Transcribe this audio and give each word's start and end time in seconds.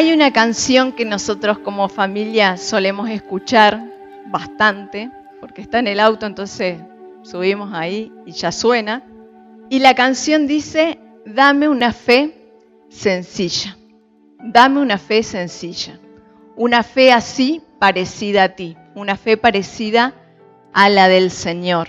Hay 0.00 0.14
una 0.14 0.32
canción 0.32 0.92
que 0.92 1.04
nosotros 1.04 1.58
como 1.58 1.86
familia 1.90 2.56
solemos 2.56 3.10
escuchar 3.10 3.84
bastante, 4.28 5.10
porque 5.42 5.60
está 5.60 5.78
en 5.78 5.88
el 5.88 6.00
auto, 6.00 6.24
entonces 6.24 6.78
subimos 7.20 7.74
ahí 7.74 8.10
y 8.24 8.32
ya 8.32 8.50
suena. 8.50 9.04
Y 9.68 9.80
la 9.80 9.94
canción 9.94 10.46
dice, 10.46 10.98
dame 11.26 11.68
una 11.68 11.92
fe 11.92 12.34
sencilla, 12.88 13.76
dame 14.42 14.80
una 14.80 14.96
fe 14.96 15.22
sencilla, 15.22 16.00
una 16.56 16.82
fe 16.82 17.12
así 17.12 17.60
parecida 17.78 18.44
a 18.44 18.48
ti, 18.48 18.78
una 18.94 19.18
fe 19.18 19.36
parecida 19.36 20.14
a 20.72 20.88
la 20.88 21.08
del 21.08 21.30
Señor. 21.30 21.88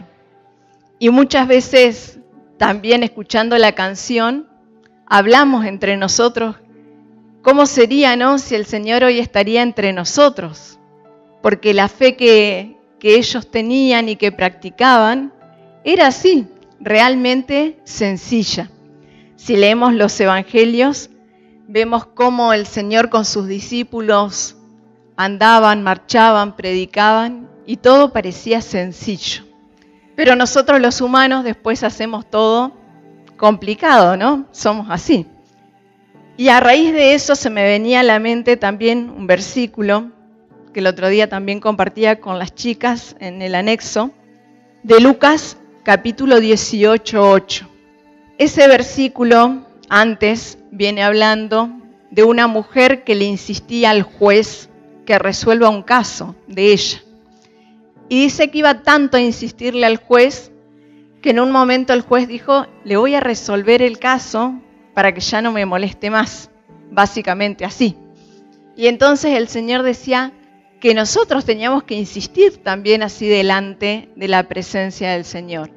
Y 0.99 1.11
muchas 1.11 1.47
veces 1.47 2.19
también 2.57 3.03
escuchando 3.03 3.57
la 3.57 3.71
canción, 3.71 4.49
hablamos 5.05 5.63
entre 5.63 5.95
nosotros 5.95 6.57
cómo 7.41 7.65
sería, 7.65 8.15
¿no? 8.15 8.37
Si 8.37 8.55
el 8.55 8.65
Señor 8.65 9.03
hoy 9.03 9.19
estaría 9.19 9.61
entre 9.61 9.93
nosotros. 9.93 10.79
Porque 11.41 11.73
la 11.73 11.87
fe 11.87 12.15
que, 12.15 12.77
ellos 13.03 13.49
tenían 13.49 14.09
y 14.09 14.15
que 14.15 14.31
practicaban 14.31 15.33
era 15.83 16.07
así, 16.07 16.47
realmente 16.79 17.79
sencilla. 17.83 18.69
Si 19.35 19.57
leemos 19.57 19.95
los 19.95 20.19
evangelios, 20.19 21.09
vemos 21.67 22.05
cómo 22.05 22.53
el 22.53 22.67
Señor 22.67 23.09
con 23.09 23.25
sus 23.25 23.47
discípulos 23.47 24.55
andaban, 25.17 25.81
marchaban, 25.81 26.55
predicaban 26.55 27.49
y 27.65 27.77
todo 27.77 28.13
parecía 28.13 28.61
sencillo. 28.61 29.43
Pero 30.15 30.35
nosotros 30.35 30.79
los 30.79 31.01
humanos 31.01 31.43
después 31.43 31.83
hacemos 31.83 32.29
todo 32.29 32.73
complicado, 33.37 34.15
¿no? 34.15 34.45
Somos 34.51 34.87
así. 34.91 35.25
Y 36.37 36.47
a 36.47 36.59
raíz 36.59 36.93
de 36.93 37.13
eso 37.13 37.35
se 37.35 37.49
me 37.49 37.63
venía 37.63 37.99
a 37.99 38.03
la 38.03 38.19
mente 38.19 38.57
también 38.57 39.09
un 39.09 39.27
versículo 39.27 40.11
que 40.73 40.79
el 40.79 40.87
otro 40.87 41.09
día 41.09 41.27
también 41.27 41.59
compartía 41.59 42.19
con 42.19 42.39
las 42.39 42.55
chicas 42.55 43.15
en 43.19 43.41
el 43.41 43.55
anexo, 43.55 44.11
de 44.83 44.99
Lucas 45.01 45.57
capítulo 45.83 46.39
18, 46.39 47.29
8. 47.29 47.69
Ese 48.37 48.67
versículo 48.67 49.65
antes 49.89 50.57
viene 50.71 51.03
hablando 51.03 51.69
de 52.09 52.23
una 52.23 52.47
mujer 52.47 53.03
que 53.03 53.15
le 53.15 53.25
insistía 53.25 53.91
al 53.91 54.03
juez 54.03 54.69
que 55.05 55.19
resuelva 55.19 55.69
un 55.69 55.83
caso 55.83 56.35
de 56.47 56.71
ella. 56.71 57.03
Y 58.09 58.23
dice 58.23 58.49
que 58.49 58.59
iba 58.59 58.81
tanto 58.81 59.17
a 59.17 59.21
insistirle 59.21 59.85
al 59.85 59.97
juez 59.97 60.51
que 61.21 61.31
en 61.31 61.39
un 61.39 61.51
momento 61.51 61.93
el 61.93 62.01
juez 62.01 62.27
dijo, 62.27 62.65
le 62.83 62.97
voy 62.97 63.15
a 63.15 63.19
resolver 63.19 63.81
el 63.81 63.99
caso 63.99 64.55
para 65.01 65.15
que 65.15 65.19
ya 65.19 65.41
no 65.41 65.51
me 65.51 65.65
moleste 65.65 66.11
más, 66.11 66.51
básicamente 66.91 67.65
así. 67.65 67.97
Y 68.75 68.85
entonces 68.85 69.35
el 69.35 69.47
Señor 69.47 69.81
decía, 69.81 70.31
que 70.79 70.93
nosotros 70.93 71.43
teníamos 71.43 71.81
que 71.85 71.95
insistir 71.95 72.57
también 72.61 73.01
así 73.01 73.27
delante 73.27 74.09
de 74.15 74.27
la 74.27 74.43
presencia 74.47 75.11
del 75.13 75.25
Señor. 75.25 75.71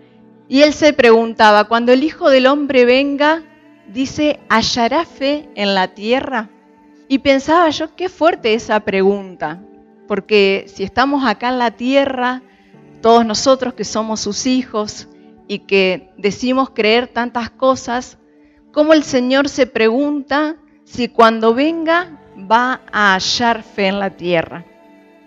Y 0.46 0.60
él 0.60 0.74
se 0.74 0.92
preguntaba, 0.92 1.64
cuando 1.64 1.90
el 1.90 2.04
Hijo 2.04 2.28
del 2.28 2.46
Hombre 2.46 2.84
venga, 2.84 3.42
dice, 3.88 4.40
¿hallará 4.50 5.06
fe 5.06 5.48
en 5.54 5.74
la 5.74 5.88
tierra? 5.88 6.50
Y 7.08 7.20
pensaba 7.20 7.70
yo, 7.70 7.96
qué 7.96 8.10
fuerte 8.10 8.52
esa 8.52 8.80
pregunta, 8.80 9.58
porque 10.06 10.66
si 10.68 10.84
estamos 10.84 11.24
acá 11.24 11.48
en 11.48 11.58
la 11.58 11.70
tierra, 11.70 12.42
todos 13.00 13.24
nosotros 13.24 13.72
que 13.72 13.84
somos 13.84 14.20
sus 14.20 14.44
hijos 14.44 15.08
y 15.48 15.60
que 15.60 16.10
decimos 16.18 16.68
creer 16.68 17.08
tantas 17.08 17.48
cosas, 17.48 18.18
¿cómo 18.74 18.92
el 18.92 19.04
Señor 19.04 19.48
se 19.48 19.66
pregunta 19.66 20.56
si 20.84 21.08
cuando 21.08 21.54
venga 21.54 22.20
va 22.50 22.80
a 22.92 23.14
hallar 23.14 23.62
fe 23.62 23.86
en 23.86 24.00
la 24.00 24.10
tierra? 24.10 24.64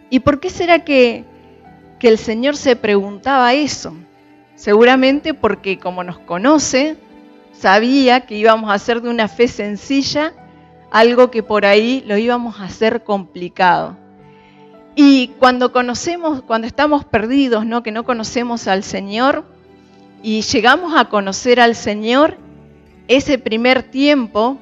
¿Y 0.09 0.19
por 0.19 0.39
qué 0.39 0.49
será 0.49 0.83
que, 0.83 1.23
el 2.01 2.17
Señor 2.17 2.57
se 2.57 2.75
preguntaba 2.75 3.53
eso? 3.53 3.95
Seguramente 4.55 5.33
porque 5.33 5.79
como 5.79 6.03
nos 6.03 6.19
conoce, 6.19 6.97
sabía 7.53 8.21
que 8.21 8.35
íbamos 8.35 8.69
a 8.69 8.73
hacer 8.73 9.01
de 9.01 9.09
una 9.09 9.27
fe 9.27 9.47
sencilla 9.47 10.33
algo 10.91 11.31
que 11.31 11.41
por 11.41 11.65
ahí 11.65 12.03
lo 12.05 12.17
íbamos 12.17 12.59
a 12.59 12.65
hacer 12.65 13.03
complicado. 13.03 13.97
Y 14.95 15.29
cuando 15.39 15.71
conocemos, 15.71 16.41
cuando 16.41 16.67
estamos 16.67 17.05
perdidos, 17.05 17.65
¿no? 17.65 17.83
que 17.83 17.91
no 17.91 18.03
conocemos 18.03 18.67
al 18.67 18.83
Señor, 18.83 19.45
y 20.23 20.41
llegamos 20.41 20.93
a 20.95 21.05
conocer 21.05 21.59
al 21.59 21.75
Señor, 21.75 22.37
ese 23.07 23.37
primer 23.37 23.83
tiempo 23.83 24.57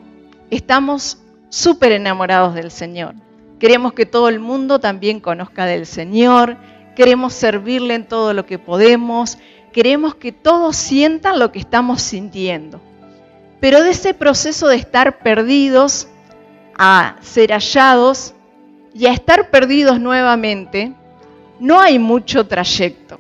estamos 0.52 1.18
súper 1.50 1.94
enamorados 1.94 2.54
del 2.54 2.72
Señor. 2.72 3.16
Queremos 3.60 3.94
que 3.94 4.06
todo 4.06 4.30
el 4.30 4.40
mundo 4.40 4.80
también 4.80 5.20
conozca 5.20 5.66
del 5.66 5.86
Señor, 5.86 6.58
queremos 6.96 7.34
servirle 7.34 7.96
en 7.96 8.08
todo 8.08 8.34
lo 8.34 8.46
que 8.46 8.60
podemos, 8.60 9.38
queremos 9.74 10.16
que 10.16 10.32
todos 10.32 10.76
sientan 10.76 11.40
lo 11.40 11.52
que 11.52 11.60
estamos 11.60 12.02
sintiendo. 12.02 12.82
Pero 13.60 13.82
de 13.82 13.92
ese 13.92 14.14
proceso 14.14 14.68
de 14.68 14.76
estar 14.76 15.20
perdidos 15.20 16.08
a 16.78 17.16
ser 17.22 17.52
hallados 17.52 18.34
y 18.94 19.08
a 19.08 19.14
estar 19.14 19.50
perdidos 19.50 20.00
nuevamente, 20.00 20.94
no 21.60 21.80
hay 21.80 21.98
mucho 21.98 22.46
trayecto. 22.48 23.18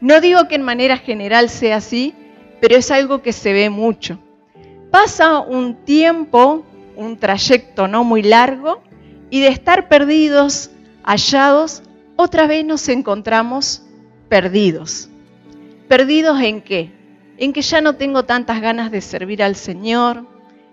No 0.00 0.20
digo 0.20 0.48
que 0.48 0.54
en 0.54 0.62
manera 0.62 0.96
general 0.96 1.48
sea 1.48 1.76
así, 1.76 2.14
pero 2.60 2.76
es 2.76 2.90
algo 2.90 3.22
que 3.22 3.32
se 3.32 3.52
ve 3.52 3.68
mucho. 3.68 4.18
Pasa 4.90 5.38
un 5.40 5.84
tiempo, 5.84 6.64
un 6.96 7.16
trayecto 7.16 7.86
no 7.86 8.02
muy 8.04 8.22
largo, 8.22 8.82
y 9.30 9.40
de 9.40 9.48
estar 9.48 9.88
perdidos, 9.88 10.70
hallados, 11.04 11.82
otra 12.16 12.46
vez 12.46 12.64
nos 12.64 12.88
encontramos 12.88 13.82
perdidos. 14.28 15.08
¿Perdidos 15.88 16.40
en 16.40 16.60
qué? 16.60 16.90
En 17.38 17.52
que 17.52 17.62
ya 17.62 17.80
no 17.80 17.94
tengo 17.94 18.24
tantas 18.24 18.60
ganas 18.60 18.90
de 18.90 19.00
servir 19.00 19.42
al 19.42 19.54
Señor, 19.54 20.26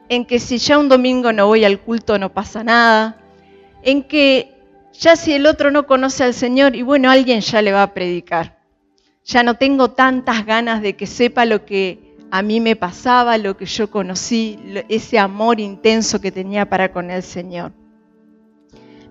en 0.10 0.26
que 0.26 0.40
si 0.40 0.58
ya 0.58 0.78
un 0.78 0.90
domingo 0.90 1.32
no 1.32 1.48
voy 1.48 1.64
al 1.64 1.80
culto 1.80 2.18
no 2.18 2.34
pasa 2.34 2.64
nada, 2.64 3.22
en 3.84 4.04
que 4.04 4.56
ya 4.94 5.16
si 5.16 5.34
el 5.34 5.46
otro 5.46 5.70
no 5.70 5.86
conoce 5.86 6.24
al 6.24 6.34
Señor 6.34 6.76
y 6.76 6.82
bueno, 6.82 7.12
alguien 7.12 7.42
ya 7.42 7.62
le 7.62 7.72
va 7.72 7.84
a 7.84 7.94
predicar. 7.94 8.58
Ya 9.24 9.44
no 9.44 9.56
tengo 9.56 9.92
tantas 9.92 10.46
ganas 10.46 10.82
de 10.82 10.96
que 10.96 11.06
sepa 11.06 11.46
lo 11.46 11.66
que 11.66 12.07
a 12.30 12.42
mí 12.42 12.60
me 12.60 12.76
pasaba, 12.76 13.38
lo 13.38 13.56
que 13.56 13.66
yo 13.66 13.90
conocí, 13.90 14.60
ese 14.90 15.20
amor 15.20 15.60
intenso 15.60 16.20
que 16.20 16.32
tenía 16.32 16.70
para 16.70 16.92
con 16.92 17.10
el 17.10 17.24
Señor. 17.24 17.72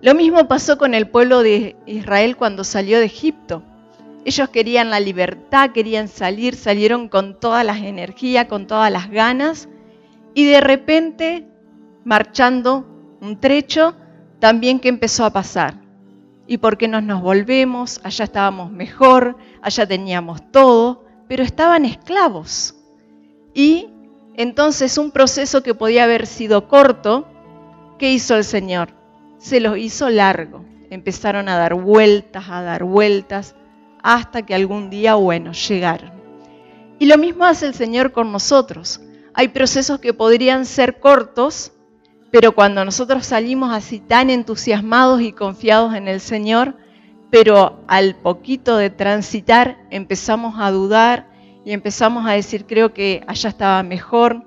Lo 0.01 0.13
mismo 0.13 0.47
pasó 0.47 0.77
con 0.77 0.93
el 0.93 1.09
pueblo 1.09 1.41
de 1.41 1.75
Israel 1.87 2.37
cuando 2.37 2.63
salió 2.63 2.99
de 2.99 3.05
Egipto. 3.05 3.63
Ellos 4.25 4.49
querían 4.49 4.89
la 4.89 4.99
libertad, 4.99 5.71
querían 5.71 6.07
salir, 6.07 6.55
salieron 6.55 7.09
con 7.09 7.39
todas 7.39 7.65
las 7.65 7.77
energías, 7.77 8.45
con 8.45 8.67
todas 8.67 8.91
las 8.91 9.09
ganas, 9.09 9.69
y 10.35 10.45
de 10.45 10.61
repente, 10.61 11.47
marchando 12.03 12.85
un 13.21 13.39
trecho, 13.39 13.95
también 14.39 14.79
que 14.79 14.89
empezó 14.89 15.25
a 15.25 15.31
pasar. 15.31 15.81
¿Y 16.45 16.59
por 16.59 16.77
qué 16.77 16.87
no 16.87 17.01
nos 17.01 17.21
volvemos? 17.21 17.99
Allá 18.03 18.25
estábamos 18.25 18.71
mejor, 18.71 19.37
allá 19.61 19.87
teníamos 19.87 20.51
todo, 20.51 21.05
pero 21.27 21.43
estaban 21.43 21.85
esclavos. 21.85 22.76
Y 23.57 23.89
entonces 24.35 24.99
un 24.99 25.09
proceso 25.09 25.63
que 25.63 25.73
podía 25.73 26.03
haber 26.03 26.27
sido 26.27 26.67
corto, 26.67 27.27
¿qué 27.97 28.13
hizo 28.13 28.35
el 28.35 28.43
Señor? 28.43 28.97
se 29.37 29.59
los 29.59 29.77
hizo 29.77 30.09
largo. 30.09 30.65
Empezaron 30.89 31.49
a 31.49 31.57
dar 31.57 31.73
vueltas, 31.73 32.45
a 32.49 32.61
dar 32.61 32.83
vueltas, 32.83 33.55
hasta 34.01 34.45
que 34.45 34.55
algún 34.55 34.89
día, 34.89 35.15
bueno, 35.15 35.51
llegaron. 35.51 36.11
Y 36.99 37.05
lo 37.05 37.17
mismo 37.17 37.45
hace 37.45 37.67
el 37.67 37.73
Señor 37.73 38.11
con 38.11 38.31
nosotros. 38.31 39.01
Hay 39.33 39.49
procesos 39.49 39.99
que 39.99 40.13
podrían 40.13 40.65
ser 40.65 40.99
cortos, 40.99 41.73
pero 42.31 42.53
cuando 42.53 42.83
nosotros 42.83 43.25
salimos 43.25 43.71
así 43.71 43.99
tan 43.99 44.29
entusiasmados 44.29 45.21
y 45.21 45.31
confiados 45.31 45.93
en 45.93 46.07
el 46.07 46.19
Señor, 46.19 46.75
pero 47.29 47.83
al 47.87 48.15
poquito 48.15 48.77
de 48.77 48.89
transitar 48.89 49.77
empezamos 49.91 50.55
a 50.57 50.71
dudar 50.71 51.29
y 51.67 51.73
empezamos 51.73 52.25
a 52.25 52.31
decir, 52.31 52.65
creo 52.65 52.93
que 52.93 53.25
allá 53.27 53.49
estaba 53.49 53.83
mejor, 53.83 54.41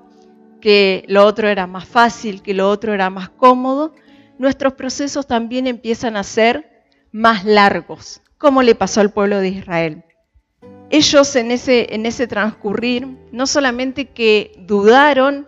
que 0.59 1.05
lo 1.07 1.23
otro 1.23 1.49
era 1.49 1.67
más 1.67 1.85
fácil, 1.87 2.41
que 2.41 2.55
lo 2.55 2.67
otro 2.67 2.95
era 2.95 3.11
más 3.11 3.29
cómodo, 3.29 3.93
nuestros 4.39 4.73
procesos 4.73 5.27
también 5.27 5.67
empiezan 5.67 6.17
a 6.17 6.23
ser 6.23 6.81
más 7.11 7.45
largos, 7.45 8.23
como 8.39 8.63
le 8.63 8.73
pasó 8.73 9.01
al 9.01 9.13
pueblo 9.13 9.37
de 9.37 9.49
Israel. 9.49 10.03
Ellos 10.89 11.35
en 11.35 11.51
ese, 11.51 11.93
en 11.93 12.07
ese 12.07 12.25
transcurrir 12.25 13.07
no 13.31 13.45
solamente 13.45 14.05
que 14.05 14.53
dudaron, 14.65 15.47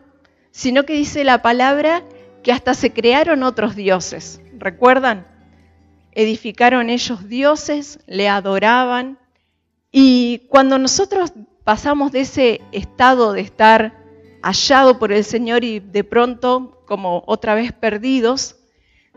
sino 0.52 0.84
que 0.84 0.94
dice 0.94 1.24
la 1.24 1.42
palabra 1.42 2.04
que 2.44 2.52
hasta 2.52 2.76
se 2.76 2.94
crearon 2.94 3.42
otros 3.42 3.76
dioses. 3.76 4.42
¿Recuerdan? 4.60 5.26
Edificaron 6.12 6.92
ellos 6.92 7.28
dioses, 7.28 7.98
le 8.06 8.30
adoraban. 8.30 9.18
Y 9.92 10.46
cuando 10.50 10.78
nosotros 10.78 11.34
pasamos 11.64 12.12
de 12.12 12.22
ese 12.22 12.62
estado 12.72 13.34
de 13.34 13.42
estar 13.42 14.04
hallado 14.42 15.00
por 15.00 15.12
el 15.12 15.24
Señor 15.24 15.64
y 15.64 15.80
de 15.80 16.04
pronto 16.04 16.84
como 16.86 17.24
otra 17.28 17.56
vez 17.56 17.72
perdidos, 17.72 18.58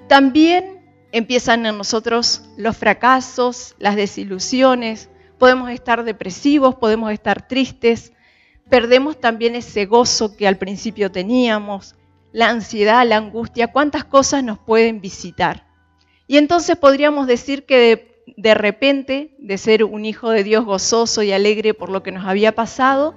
También 0.09 0.85
empiezan 1.11 1.67
en 1.67 1.79
nosotros 1.79 2.43
los 2.57 2.77
fracasos, 2.77 3.75
las 3.79 3.97
desilusiones, 3.97 5.09
podemos 5.39 5.71
estar 5.71 6.05
depresivos, 6.05 6.77
podemos 6.77 7.13
estar 7.13 7.49
tristes, 7.49 8.13
perdemos 8.69 9.21
también 9.21 9.57
ese 9.57 9.87
gozo 9.87 10.37
que 10.37 10.47
al 10.47 10.59
principio 10.59 11.11
teníamos, 11.11 11.97
la 12.33 12.51
ansiedad, 12.51 13.07
la 13.07 13.17
angustia, 13.17 13.73
cuántas 13.73 14.05
cosas 14.05 14.45
nos 14.45 14.59
pueden 14.59 15.01
visitar. 15.01 15.67
Y 16.27 16.37
entonces 16.37 16.77
podríamos 16.77 17.27
decir 17.27 17.65
que 17.65 17.79
de, 17.79 18.16
de, 18.27 18.55
repente, 18.55 19.35
de 19.39 19.59
ser 19.59 19.85
un 19.85 20.05
hijo 20.05 20.31
de 20.31 20.45
Dios 20.45 20.65
gozoso 20.65 21.23
y 21.23 21.33
alegre 21.33 21.75
por 21.75 21.91
lo 21.91 22.03
que 22.03 22.13
nos 22.13 22.27
había 22.27 22.53
pasado, 22.53 23.15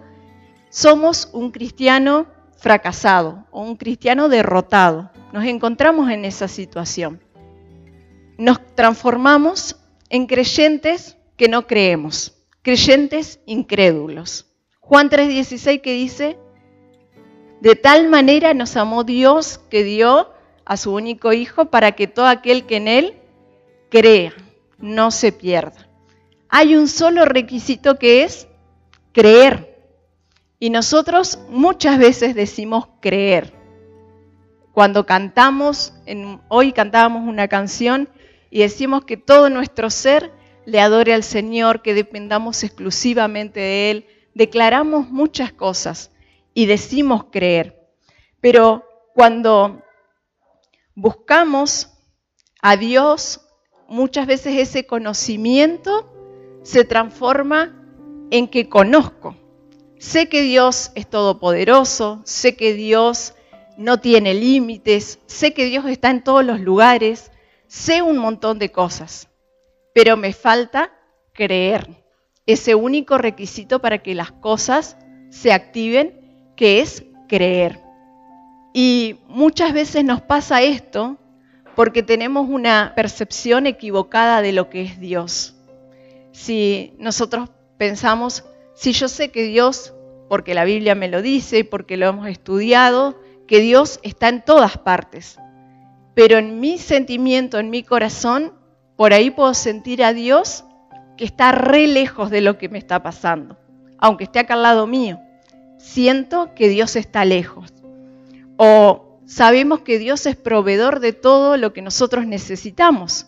somos 0.69 1.29
un 1.33 1.51
cristiano 1.51 2.27
fracasado 2.57 3.45
o 3.51 3.61
un 3.61 3.75
cristiano 3.75 4.29
derrotado. 4.29 5.11
Nos 5.33 5.45
encontramos 5.45 6.09
en 6.09 6.25
esa 6.25 6.47
situación. 6.47 7.21
Nos 8.37 8.59
transformamos 8.75 9.77
en 10.09 10.27
creyentes 10.27 11.17
que 11.37 11.47
no 11.47 11.67
creemos, 11.67 12.37
creyentes 12.61 13.39
incrédulos. 13.45 14.45
Juan 14.79 15.09
3:16 15.09 15.81
que 15.81 15.93
dice, 15.93 16.37
de 17.61 17.75
tal 17.75 18.09
manera 18.09 18.53
nos 18.53 18.77
amó 18.77 19.03
Dios 19.03 19.59
que 19.69 19.83
dio 19.83 20.31
a 20.65 20.77
su 20.77 20.93
único 20.93 21.33
Hijo 21.33 21.65
para 21.65 21.93
que 21.93 22.07
todo 22.07 22.27
aquel 22.27 22.65
que 22.65 22.77
en 22.77 22.87
Él 22.87 23.13
crea 23.89 24.33
no 24.79 25.11
se 25.11 25.31
pierda. 25.31 25.87
Hay 26.49 26.75
un 26.75 26.87
solo 26.87 27.25
requisito 27.25 27.99
que 27.99 28.23
es 28.23 28.47
creer. 29.11 29.77
Y 30.59 30.69
nosotros 30.71 31.39
muchas 31.49 31.99
veces 31.99 32.35
decimos 32.35 32.87
creer. 33.01 33.53
Cuando 34.73 35.05
cantamos, 35.05 35.93
hoy 36.47 36.73
cantábamos 36.73 37.27
una 37.27 37.47
canción 37.47 38.09
y 38.49 38.59
decimos 38.59 39.05
que 39.05 39.17
todo 39.17 39.49
nuestro 39.49 39.89
ser 39.89 40.31
le 40.65 40.79
adore 40.79 41.13
al 41.13 41.23
Señor, 41.23 41.81
que 41.81 41.93
dependamos 41.93 42.63
exclusivamente 42.63 43.59
de 43.59 43.91
Él, 43.91 44.07
declaramos 44.33 45.09
muchas 45.09 45.51
cosas 45.51 46.11
y 46.53 46.65
decimos 46.65 47.25
creer. 47.31 47.89
Pero 48.41 48.85
cuando 49.13 49.81
buscamos 50.95 51.93
a 52.61 52.77
Dios, 52.77 53.41
muchas 53.89 54.27
veces 54.27 54.57
ese 54.57 54.85
conocimiento 54.85 56.09
se 56.63 56.85
transforma 56.85 57.75
en 58.31 58.47
que 58.47 58.69
conozco. 58.69 59.35
Sé 59.97 60.29
que 60.29 60.43
Dios 60.43 60.91
es 60.95 61.09
todopoderoso, 61.09 62.21
sé 62.23 62.55
que 62.55 62.73
Dios 62.73 63.33
no 63.77 63.99
tiene 63.99 64.33
límites, 64.33 65.19
sé 65.25 65.53
que 65.53 65.65
Dios 65.65 65.85
está 65.87 66.09
en 66.09 66.23
todos 66.23 66.45
los 66.45 66.61
lugares, 66.61 67.31
sé 67.67 68.01
un 68.01 68.17
montón 68.17 68.59
de 68.59 68.71
cosas, 68.71 69.27
pero 69.93 70.15
me 70.15 70.33
falta 70.33 70.93
creer, 71.33 71.87
ese 72.45 72.75
único 72.75 73.17
requisito 73.17 73.79
para 73.79 73.99
que 73.99 74.15
las 74.15 74.31
cosas 74.31 74.97
se 75.29 75.51
activen, 75.51 76.53
que 76.55 76.81
es 76.81 77.03
creer. 77.27 77.79
Y 78.73 79.19
muchas 79.27 79.73
veces 79.73 80.03
nos 80.03 80.21
pasa 80.21 80.61
esto 80.61 81.17
porque 81.79 82.03
tenemos 82.03 82.49
una 82.49 82.91
percepción 82.93 83.65
equivocada 83.65 84.41
de 84.41 84.51
lo 84.51 84.69
que 84.69 84.81
es 84.81 84.99
Dios. 84.99 85.55
Si 86.33 86.93
nosotros 86.99 87.51
pensamos, 87.77 88.43
si 88.75 88.91
yo 88.91 89.07
sé 89.07 89.31
que 89.31 89.43
Dios, 89.43 89.93
porque 90.27 90.53
la 90.53 90.65
Biblia 90.65 90.93
me 90.93 91.07
lo 91.07 91.21
dice 91.21 91.59
y 91.59 91.63
porque 91.63 91.95
lo 91.95 92.07
hemos 92.07 92.27
estudiado, 92.27 93.17
que 93.47 93.61
Dios 93.61 94.01
está 94.03 94.27
en 94.27 94.43
todas 94.43 94.77
partes. 94.77 95.37
Pero 96.15 96.37
en 96.37 96.59
mi 96.59 96.79
sentimiento, 96.79 97.59
en 97.59 97.69
mi 97.69 97.83
corazón, 97.83 98.51
por 98.97 99.13
ahí 99.13 99.31
puedo 99.31 99.53
sentir 99.53 100.03
a 100.03 100.11
Dios 100.11 100.65
que 101.15 101.23
está 101.23 101.53
re 101.53 101.87
lejos 101.87 102.29
de 102.29 102.41
lo 102.41 102.57
que 102.57 102.67
me 102.67 102.77
está 102.77 103.01
pasando, 103.01 103.57
aunque 103.99 104.25
esté 104.25 104.39
acá 104.39 104.55
al 104.55 104.63
lado 104.63 104.85
mío. 104.85 105.17
Siento 105.77 106.53
que 106.55 106.67
Dios 106.67 106.97
está 106.97 107.23
lejos. 107.23 107.73
O 108.57 109.08
sabemos 109.29 109.81
que 109.81 109.99
Dios 109.99 110.25
es 110.25 110.35
proveedor 110.35 110.99
de 110.99 111.13
todo 111.13 111.55
lo 111.55 111.71
que 111.71 111.83
nosotros 111.83 112.25
necesitamos, 112.25 113.27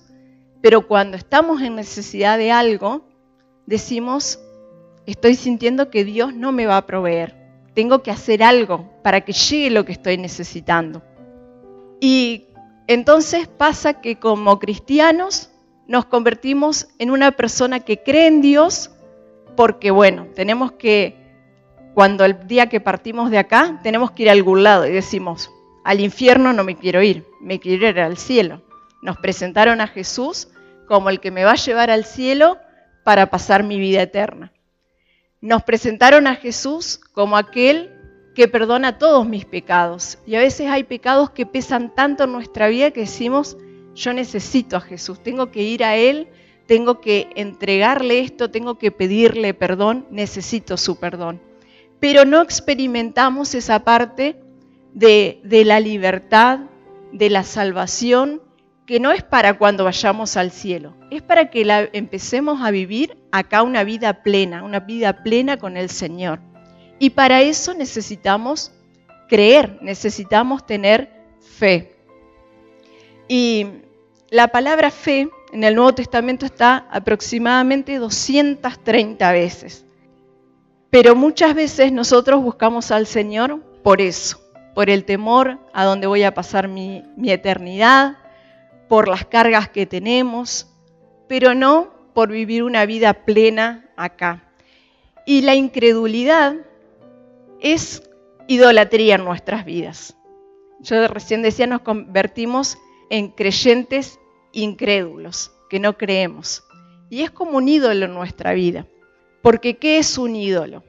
pero 0.60 0.88
cuando 0.88 1.16
estamos 1.16 1.62
en 1.62 1.76
necesidad 1.76 2.40
de 2.40 2.52
algo, 2.52 3.08
decimos, 3.68 4.40
estoy 5.06 5.36
sintiendo 5.36 5.92
que 5.92 6.04
Dios 6.04 6.34
no 6.34 6.52
me 6.52 6.66
va 6.66 6.78
a 6.78 6.88
proveer. 6.88 7.36
Tengo 7.76 8.02
que 8.02 8.10
hacer 8.10 8.42
algo 8.42 8.90
para 9.04 9.22
que 9.22 9.32
llegue 9.32 9.70
lo 9.70 9.86
que 9.86 9.92
estoy 9.92 10.18
necesitando. 10.18 11.04
Y 12.00 12.48
entonces 12.88 13.48
pasa 13.48 14.02
que 14.02 14.18
como 14.18 14.58
cristianos 14.58 15.52
nos 15.88 16.06
convertimos 16.06 16.88
en 16.98 17.12
una 17.12 17.32
persona 17.32 17.80
que 17.80 18.02
cree 18.02 18.26
en 18.26 18.42
Dios 18.42 18.90
porque, 19.56 19.92
bueno, 19.92 20.26
tenemos 20.34 20.72
que, 20.72 21.16
cuando 21.94 22.26
el 22.26 22.48
día 22.48 22.70
que 22.70 22.80
partimos 22.80 23.30
de 23.30 23.38
acá, 23.38 23.80
tenemos 23.84 24.12
que 24.12 24.24
ir 24.24 24.30
a 24.30 24.32
algún 24.32 24.64
lado 24.64 24.88
y 24.88 24.92
decimos, 24.92 25.52
al 25.84 26.00
infierno 26.00 26.54
no 26.54 26.64
me 26.64 26.76
quiero 26.76 27.02
ir, 27.02 27.26
me 27.42 27.60
quiero 27.60 27.88
ir 27.88 28.00
al 28.00 28.18
cielo. 28.18 28.62
Nos 29.02 29.18
presentaron 29.18 29.82
a 29.82 29.88
Jesús 29.88 30.48
como 30.88 31.10
el 31.10 31.20
que 31.20 31.32
me 31.32 31.44
va 31.44 31.52
a 31.52 31.56
llevar 31.56 31.90
al 31.90 32.06
cielo 32.06 32.58
para 33.04 33.30
pasar 33.30 33.64
mi 33.64 33.80
vida 33.80 34.02
eterna 34.02 34.52
nos 35.42 35.64
presentaron 35.64 36.28
a 36.28 36.36
Jesús 36.36 37.00
como 37.14 37.36
aquel 37.36 37.92
que 38.36 38.48
perdona 38.48 38.98
todos 38.98 39.28
mis 39.28 39.44
pecados. 39.44 40.20
Y 40.26 40.36
a 40.36 40.40
veces 40.40 40.68
hay 40.68 40.84
pecados 40.84 41.32
que 41.32 41.46
pesan 41.46 41.94
tanto 41.94 42.24
en 42.24 42.32
nuestra 42.32 42.70
vida 42.70 42.92
que 42.92 43.02
decimos, 43.02 43.58
yo 43.96 44.14
necesito 44.14 44.78
a 44.78 44.82
Jesús, 44.82 45.22
tengo 45.22 45.52
que 45.52 45.64
ir 45.64 45.84
a 45.84 45.98
Él, 45.98 46.30
tengo 46.68 47.02
que 47.02 47.28
entregarle 47.36 48.20
esto, 48.20 48.50
tengo 48.50 48.78
que 48.78 48.92
pedirle 48.92 49.54
perdón, 49.54 50.06
necesito 50.12 50.78
su 50.78 50.98
perdón. 51.00 51.42
Pero 52.00 52.24
no 52.24 52.42
experimentamos 52.42 53.54
esa 53.56 53.84
parte 53.84 54.41
de, 54.94 55.42
la 55.66 55.80
libertad, 55.80 56.60
de 57.12 57.30
la 57.30 57.44
salvación, 57.44 58.42
que 58.86 59.00
no 59.00 59.12
es 59.12 59.24
para 59.24 59.58
cuando 59.58 59.84
vayamos 59.86 60.38
al 60.38 60.52
cielo, 60.52 60.96
es 61.10 61.22
para 61.22 61.50
que 61.50 61.64
la, 61.64 61.88
empecemos 61.94 62.62
a 62.62 62.72
vivir 62.72 63.18
acá 63.32 63.64
una 63.64 63.84
vida 63.84 64.24
plena, 64.24 64.64
una 64.64 64.82
vida 64.82 65.24
plena 65.24 65.58
con 65.58 65.78
el 65.78 65.90
Señor. 65.90 66.40
Y 67.00 67.12
para 67.12 67.42
eso 67.42 67.74
necesitamos 67.74 68.72
creer, 69.30 69.80
necesitamos 69.82 70.66
tener 70.66 71.10
fe. 71.40 71.96
Y 73.28 73.66
la 74.30 74.50
palabra 74.50 74.92
fe 74.92 75.30
en 75.54 75.64
el 75.64 75.76
Nuevo 75.76 75.94
Testamento 75.94 76.46
está 76.46 76.88
aproximadamente 76.92 77.98
230 77.98 79.32
veces. 79.32 79.86
Pero 80.90 81.16
muchas 81.16 81.56
veces 81.56 81.92
nosotros 81.92 82.44
buscamos 82.44 82.92
al 82.92 83.08
Señor 83.08 83.62
por 83.84 84.02
eso, 84.02 84.40
por 84.74 84.90
el 84.90 85.06
temor 85.06 85.60
a 85.74 85.86
dónde 85.86 86.08
voy 86.08 86.24
a 86.24 86.34
pasar 86.34 86.68
mi, 86.68 87.04
eternidad, 87.26 88.18
por 88.88 89.08
las 89.08 89.26
cargas 89.26 89.70
que 89.70 89.86
tenemos, 89.86 90.68
pero 91.28 91.54
no 91.54 91.92
por 92.14 92.30
vivir 92.30 92.64
una 92.64 92.86
vida 92.86 93.14
plena 93.14 93.90
acá. 93.96 94.44
Y 95.26 95.42
la 95.42 95.56
incredulidad 95.56 96.56
es 97.62 98.04
idolatría 98.48 99.16
en 99.16 99.24
nuestras 99.24 99.66
vidas. 99.66 100.18
Yo 100.80 101.08
recién 101.08 101.42
decía, 101.42 101.68
nos 101.68 101.82
convertimos 101.82 102.78
en 103.10 103.30
creyentes 103.30 104.20
incrédulos, 104.52 105.52
que 105.70 105.80
no 105.80 105.98
creemos. 105.98 106.64
Y 107.10 107.22
es 107.22 107.32
como 107.32 107.58
un 107.58 107.68
ídolo 107.68 108.06
en 108.06 108.14
nuestra 108.14 108.54
vida. 108.54 108.88
Porque 109.42 109.78
¿qué 109.78 110.00
es 110.00 110.18
un 110.18 110.36
ídolo? 110.36 110.84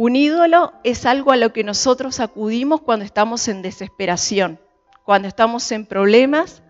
Un 0.00 0.14
ídolo 0.14 0.74
es 0.84 1.06
algo 1.06 1.32
a 1.32 1.36
lo 1.36 1.52
que 1.52 1.64
nosotros 1.64 2.20
acudimos 2.20 2.82
cuando 2.82 3.04
estamos 3.04 3.48
en 3.48 3.62
desesperación, 3.62 4.60
cuando 5.02 5.26
estamos 5.26 5.72
en 5.72 5.86
problemas 5.86 6.62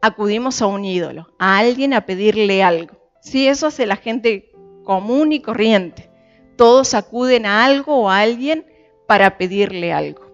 acudimos 0.00 0.62
a 0.62 0.68
un 0.68 0.84
ídolo, 0.84 1.26
a 1.40 1.58
alguien 1.58 1.94
a 1.94 2.06
pedirle 2.06 2.62
algo. 2.62 2.96
Sí, 3.22 3.48
eso 3.48 3.66
hace 3.66 3.86
la 3.86 3.96
gente 3.96 4.52
común 4.84 5.32
y 5.32 5.40
corriente. 5.40 6.12
Todos 6.56 6.94
acuden 6.94 7.44
a 7.44 7.64
algo 7.64 8.02
o 8.02 8.08
a 8.08 8.20
alguien 8.20 8.64
para 9.08 9.36
pedirle 9.36 9.92
algo. 9.92 10.30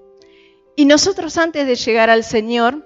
Y 0.76 0.84
nosotros 0.84 1.38
antes 1.38 1.66
de 1.66 1.74
llegar 1.74 2.10
al 2.10 2.22
Señor, 2.22 2.84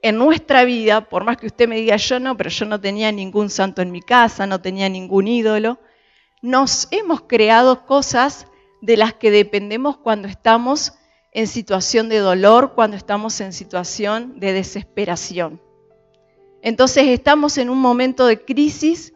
en 0.00 0.16
nuestra 0.16 0.62
vida, 0.62 1.08
por 1.08 1.24
más 1.24 1.38
que 1.38 1.46
usted 1.46 1.66
me 1.66 1.74
diga 1.74 1.96
yo 1.96 2.20
no, 2.20 2.36
pero 2.36 2.50
yo 2.50 2.66
no 2.66 2.80
tenía 2.80 3.10
ningún 3.10 3.50
santo 3.50 3.82
en 3.82 3.90
mi 3.90 4.00
casa, 4.00 4.46
no 4.46 4.60
tenía 4.60 4.88
ningún 4.88 5.26
ídolo, 5.26 5.80
nos 6.42 6.88
hemos 6.90 7.22
creado 7.22 7.86
cosas 7.86 8.46
de 8.80 8.96
las 8.96 9.14
que 9.14 9.30
dependemos 9.30 9.96
cuando 9.96 10.28
estamos 10.28 10.94
en 11.32 11.46
situación 11.46 12.08
de 12.08 12.18
dolor, 12.18 12.74
cuando 12.74 12.96
estamos 12.96 13.40
en 13.40 13.52
situación 13.52 14.38
de 14.38 14.52
desesperación. 14.52 15.62
Entonces 16.60 17.08
estamos 17.08 17.56
en 17.58 17.70
un 17.70 17.78
momento 17.78 18.26
de 18.26 18.44
crisis 18.44 19.14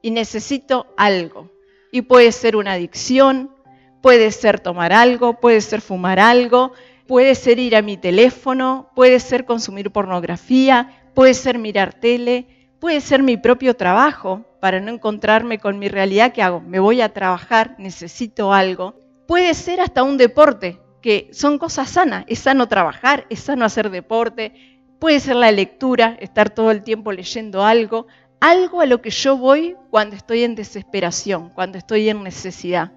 y 0.00 0.12
necesito 0.12 0.86
algo. 0.96 1.50
Y 1.92 2.02
puede 2.02 2.32
ser 2.32 2.56
una 2.56 2.72
adicción, 2.72 3.54
puede 4.00 4.30
ser 4.30 4.60
tomar 4.60 4.92
algo, 4.92 5.40
puede 5.40 5.60
ser 5.60 5.80
fumar 5.80 6.20
algo, 6.20 6.72
puede 7.06 7.34
ser 7.34 7.58
ir 7.58 7.74
a 7.74 7.82
mi 7.82 7.96
teléfono, 7.96 8.90
puede 8.94 9.20
ser 9.20 9.44
consumir 9.44 9.90
pornografía, 9.90 11.02
puede 11.14 11.34
ser 11.34 11.58
mirar 11.58 11.94
tele, 11.94 12.57
puede 12.80 13.00
ser 13.00 13.22
mi 13.22 13.36
propio 13.36 13.74
trabajo 13.74 14.44
para 14.60 14.80
no 14.80 14.92
encontrarme 14.92 15.58
con 15.58 15.78
mi 15.78 15.88
realidad 15.88 16.32
que 16.32 16.42
hago. 16.42 16.60
Me 16.60 16.78
voy 16.78 17.00
a 17.00 17.12
trabajar, 17.12 17.74
necesito 17.78 18.52
algo. 18.52 18.94
Puede 19.26 19.54
ser 19.54 19.80
hasta 19.80 20.02
un 20.02 20.16
deporte, 20.16 20.80
que 21.00 21.28
son 21.32 21.58
cosas 21.58 21.90
sanas. 21.90 22.24
Es 22.28 22.40
sano 22.40 22.68
trabajar, 22.68 23.26
es 23.30 23.40
sano 23.40 23.64
hacer 23.64 23.90
deporte, 23.90 24.52
puede 24.98 25.20
ser 25.20 25.36
la 25.36 25.52
lectura, 25.52 26.16
estar 26.20 26.50
todo 26.50 26.70
el 26.70 26.82
tiempo 26.82 27.12
leyendo 27.12 27.64
algo, 27.64 28.06
algo 28.40 28.80
a 28.80 28.86
lo 28.86 29.00
que 29.02 29.10
yo 29.10 29.36
voy 29.36 29.76
cuando 29.90 30.16
estoy 30.16 30.44
en 30.44 30.54
desesperación, 30.54 31.50
cuando 31.50 31.78
estoy 31.78 32.08
en 32.08 32.22
necesidad. 32.22 32.92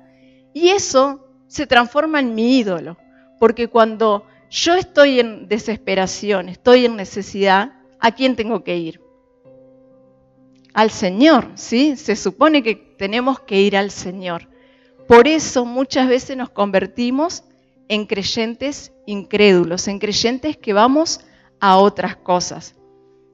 Y 0.53 0.69
eso 0.69 1.27
se 1.47 1.67
transforma 1.67 2.19
en 2.19 2.35
mi 2.35 2.59
ídolo, 2.59 2.97
porque 3.39 3.67
cuando 3.67 4.25
yo 4.49 4.75
estoy 4.75 5.19
en 5.19 5.47
desesperación, 5.47 6.49
estoy 6.49 6.85
en 6.85 6.95
necesidad, 6.95 7.73
¿a 7.99 8.11
quién 8.11 8.35
tengo 8.35 8.63
que 8.63 8.77
ir? 8.77 9.01
Al 10.73 10.91
Señor, 10.91 11.49
¿sí? 11.55 11.97
Se 11.97 12.15
supone 12.15 12.63
que 12.63 12.75
tenemos 12.75 13.39
que 13.39 13.61
ir 13.61 13.75
al 13.75 13.91
Señor. 13.91 14.47
Por 15.07 15.27
eso 15.27 15.65
muchas 15.65 16.07
veces 16.07 16.37
nos 16.37 16.49
convertimos 16.49 17.43
en 17.89 18.05
creyentes 18.05 18.93
incrédulos, 19.05 19.87
en 19.89 19.99
creyentes 19.99 20.55
que 20.55 20.71
vamos 20.71 21.21
a 21.59 21.77
otras 21.77 22.15
cosas. 22.15 22.75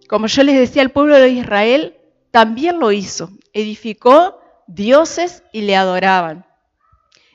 Como 0.07 0.27
yo 0.27 0.43
les 0.43 0.57
decía, 0.57 0.81
el 0.81 0.89
pueblo 0.89 1.15
de 1.15 1.29
Israel 1.29 1.95
también 2.31 2.79
lo 2.79 2.91
hizo, 2.91 3.29
edificó 3.53 4.39
dioses 4.67 5.43
y 5.51 5.61
le 5.61 5.75
adoraban. 5.75 6.45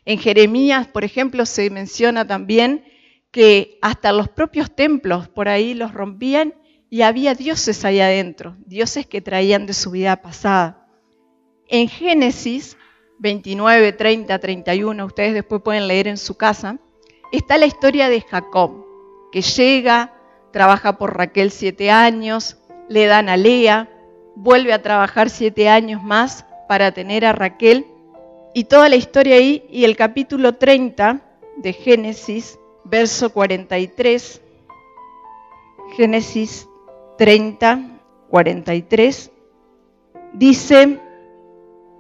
En 0.05 0.19
Jeremías, 0.19 0.89
por 0.89 1.05
ejemplo, 1.05 1.47
se 1.47 1.71
menciona 1.71 2.27
también 2.27 2.85
que 3.31 3.79
hasta 3.83 4.13
los 4.13 4.29
propios 4.29 4.75
templos 4.75 5.29
por 5.29 5.49
ahí 5.49 5.75
los 5.75 5.95
rompían 5.95 6.55
y 6.93 7.01
había 7.01 7.35
dioses 7.35 7.87
ahí 7.87 8.01
adentro, 8.01 8.55
dioses 8.67 9.07
que 9.07 9.23
traían 9.23 9.65
de 9.65 9.73
su 9.73 9.93
vida 9.93 10.17
pasada. 10.17 10.87
En 11.67 11.89
Génesis 11.89 12.77
29, 13.19 13.95
30, 13.95 14.39
31, 14.39 15.07
ustedes 15.07 15.33
después 15.33 15.63
pueden 15.63 15.89
leer 15.89 16.07
en 16.07 16.19
su 16.19 16.37
casa, 16.37 16.77
está 17.33 17.57
la 17.57 17.65
historia 17.65 18.11
de 18.11 18.21
Jacob, 18.21 18.85
que 19.33 19.41
llega, 19.41 20.13
trabaja 20.53 20.99
por 20.99 21.17
Raquel 21.17 21.51
siete 21.51 21.91
años, 21.91 22.59
le 22.91 23.07
dan 23.07 23.31
a 23.31 23.39
Lea, 23.39 23.89
vuelve 24.37 24.75
a 24.75 24.83
trabajar 24.83 25.31
siete 25.31 25.71
años 25.71 26.03
más 26.03 26.45
para 26.69 26.93
tener 26.93 27.25
a 27.25 27.33
Raquel, 27.33 27.87
y 28.53 28.65
toda 28.65 28.91
la 28.91 28.97
historia 28.97 29.37
ahí, 29.37 29.65
y 29.71 29.87
el 29.87 29.97
capítulo 29.97 30.57
30 30.57 31.23
de 31.57 31.73
Génesis, 31.73 32.59
verso 32.85 33.33
43, 33.33 34.43
Génesis 35.97 36.69
30, 37.19 38.01
43, 38.31 39.31
dice, 40.33 40.99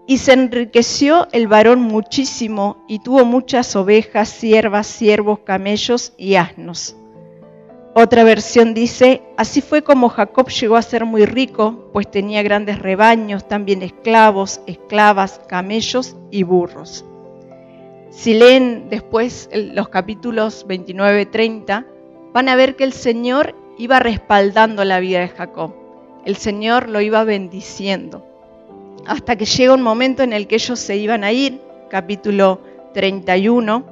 y 0.06 0.18
se 0.18 0.32
enriqueció 0.32 1.28
el 1.32 1.46
varón 1.46 1.80
muchísimo 1.80 2.84
y 2.88 2.98
tuvo 2.98 3.24
muchas 3.24 3.76
ovejas, 3.76 4.28
siervas, 4.28 4.86
siervos, 4.86 5.40
camellos 5.40 6.12
y 6.16 6.34
asnos. 6.34 6.96
Otra 7.94 8.24
versión 8.24 8.72
dice, 8.72 9.22
así 9.36 9.60
fue 9.60 9.82
como 9.82 10.08
Jacob 10.08 10.48
llegó 10.48 10.76
a 10.76 10.82
ser 10.82 11.04
muy 11.04 11.26
rico, 11.26 11.90
pues 11.92 12.10
tenía 12.10 12.42
grandes 12.42 12.78
rebaños, 12.78 13.46
también 13.46 13.82
esclavos, 13.82 14.62
esclavas, 14.66 15.42
camellos 15.46 16.16
y 16.30 16.42
burros. 16.42 17.04
Si 18.08 18.32
leen 18.32 18.88
después 18.88 19.50
los 19.52 19.88
capítulos 19.90 20.66
29-30, 20.66 21.86
van 22.32 22.48
a 22.48 22.56
ver 22.56 22.76
que 22.76 22.84
el 22.84 22.94
Señor 22.94 23.54
iba 23.78 23.98
respaldando 23.98 24.84
la 24.84 25.00
vida 25.00 25.20
de 25.20 25.28
Jacob. 25.28 25.72
El 26.24 26.36
Señor 26.36 26.88
lo 26.88 27.00
iba 27.00 27.24
bendiciendo 27.24 28.26
hasta 29.06 29.36
que 29.36 29.44
llega 29.44 29.74
un 29.74 29.82
momento 29.82 30.22
en 30.22 30.32
el 30.32 30.46
que 30.46 30.56
ellos 30.56 30.78
se 30.78 30.96
iban 30.96 31.24
a 31.24 31.32
ir, 31.32 31.60
capítulo 31.90 32.60
31, 32.94 33.84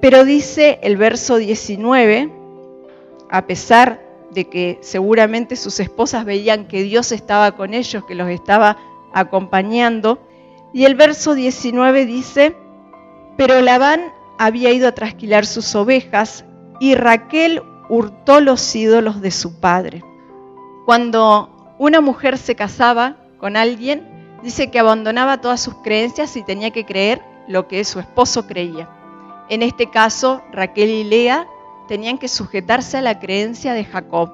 pero 0.00 0.24
dice 0.24 0.78
el 0.82 0.96
verso 0.96 1.36
19, 1.36 2.30
a 3.30 3.46
pesar 3.46 4.02
de 4.32 4.48
que 4.48 4.78
seguramente 4.80 5.56
sus 5.56 5.78
esposas 5.78 6.24
veían 6.24 6.66
que 6.66 6.82
Dios 6.82 7.12
estaba 7.12 7.52
con 7.52 7.74
ellos, 7.74 8.04
que 8.04 8.14
los 8.14 8.28
estaba 8.28 8.78
acompañando, 9.12 10.18
y 10.72 10.84
el 10.84 10.94
verso 10.94 11.34
19 11.34 12.06
dice, 12.06 12.56
pero 13.36 13.60
Labán 13.60 14.12
había 14.38 14.72
ido 14.72 14.88
a 14.88 14.92
trasquilar 14.92 15.46
sus 15.46 15.74
ovejas 15.74 16.44
y 16.80 16.94
Raquel 16.94 17.62
hurtó 17.88 18.40
los 18.40 18.74
ídolos 18.74 19.20
de 19.20 19.30
su 19.30 19.60
padre. 19.60 20.02
Cuando 20.84 21.74
una 21.78 22.00
mujer 22.00 22.38
se 22.38 22.54
casaba, 22.54 23.16
con 23.38 23.56
alguien, 23.56 24.38
dice 24.42 24.70
que 24.70 24.78
abandonaba 24.78 25.40
todas 25.40 25.60
sus 25.60 25.74
creencias 25.76 26.36
y 26.36 26.42
tenía 26.42 26.70
que 26.70 26.86
creer 26.86 27.22
lo 27.48 27.66
que 27.68 27.84
su 27.84 28.00
esposo 28.00 28.46
creía. 28.46 28.88
En 29.48 29.62
este 29.62 29.90
caso, 29.90 30.42
Raquel 30.52 30.90
y 30.90 31.04
Lea 31.04 31.46
tenían 31.88 32.18
que 32.18 32.28
sujetarse 32.28 32.98
a 32.98 33.02
la 33.02 33.18
creencia 33.18 33.74
de 33.74 33.84
Jacob. 33.84 34.30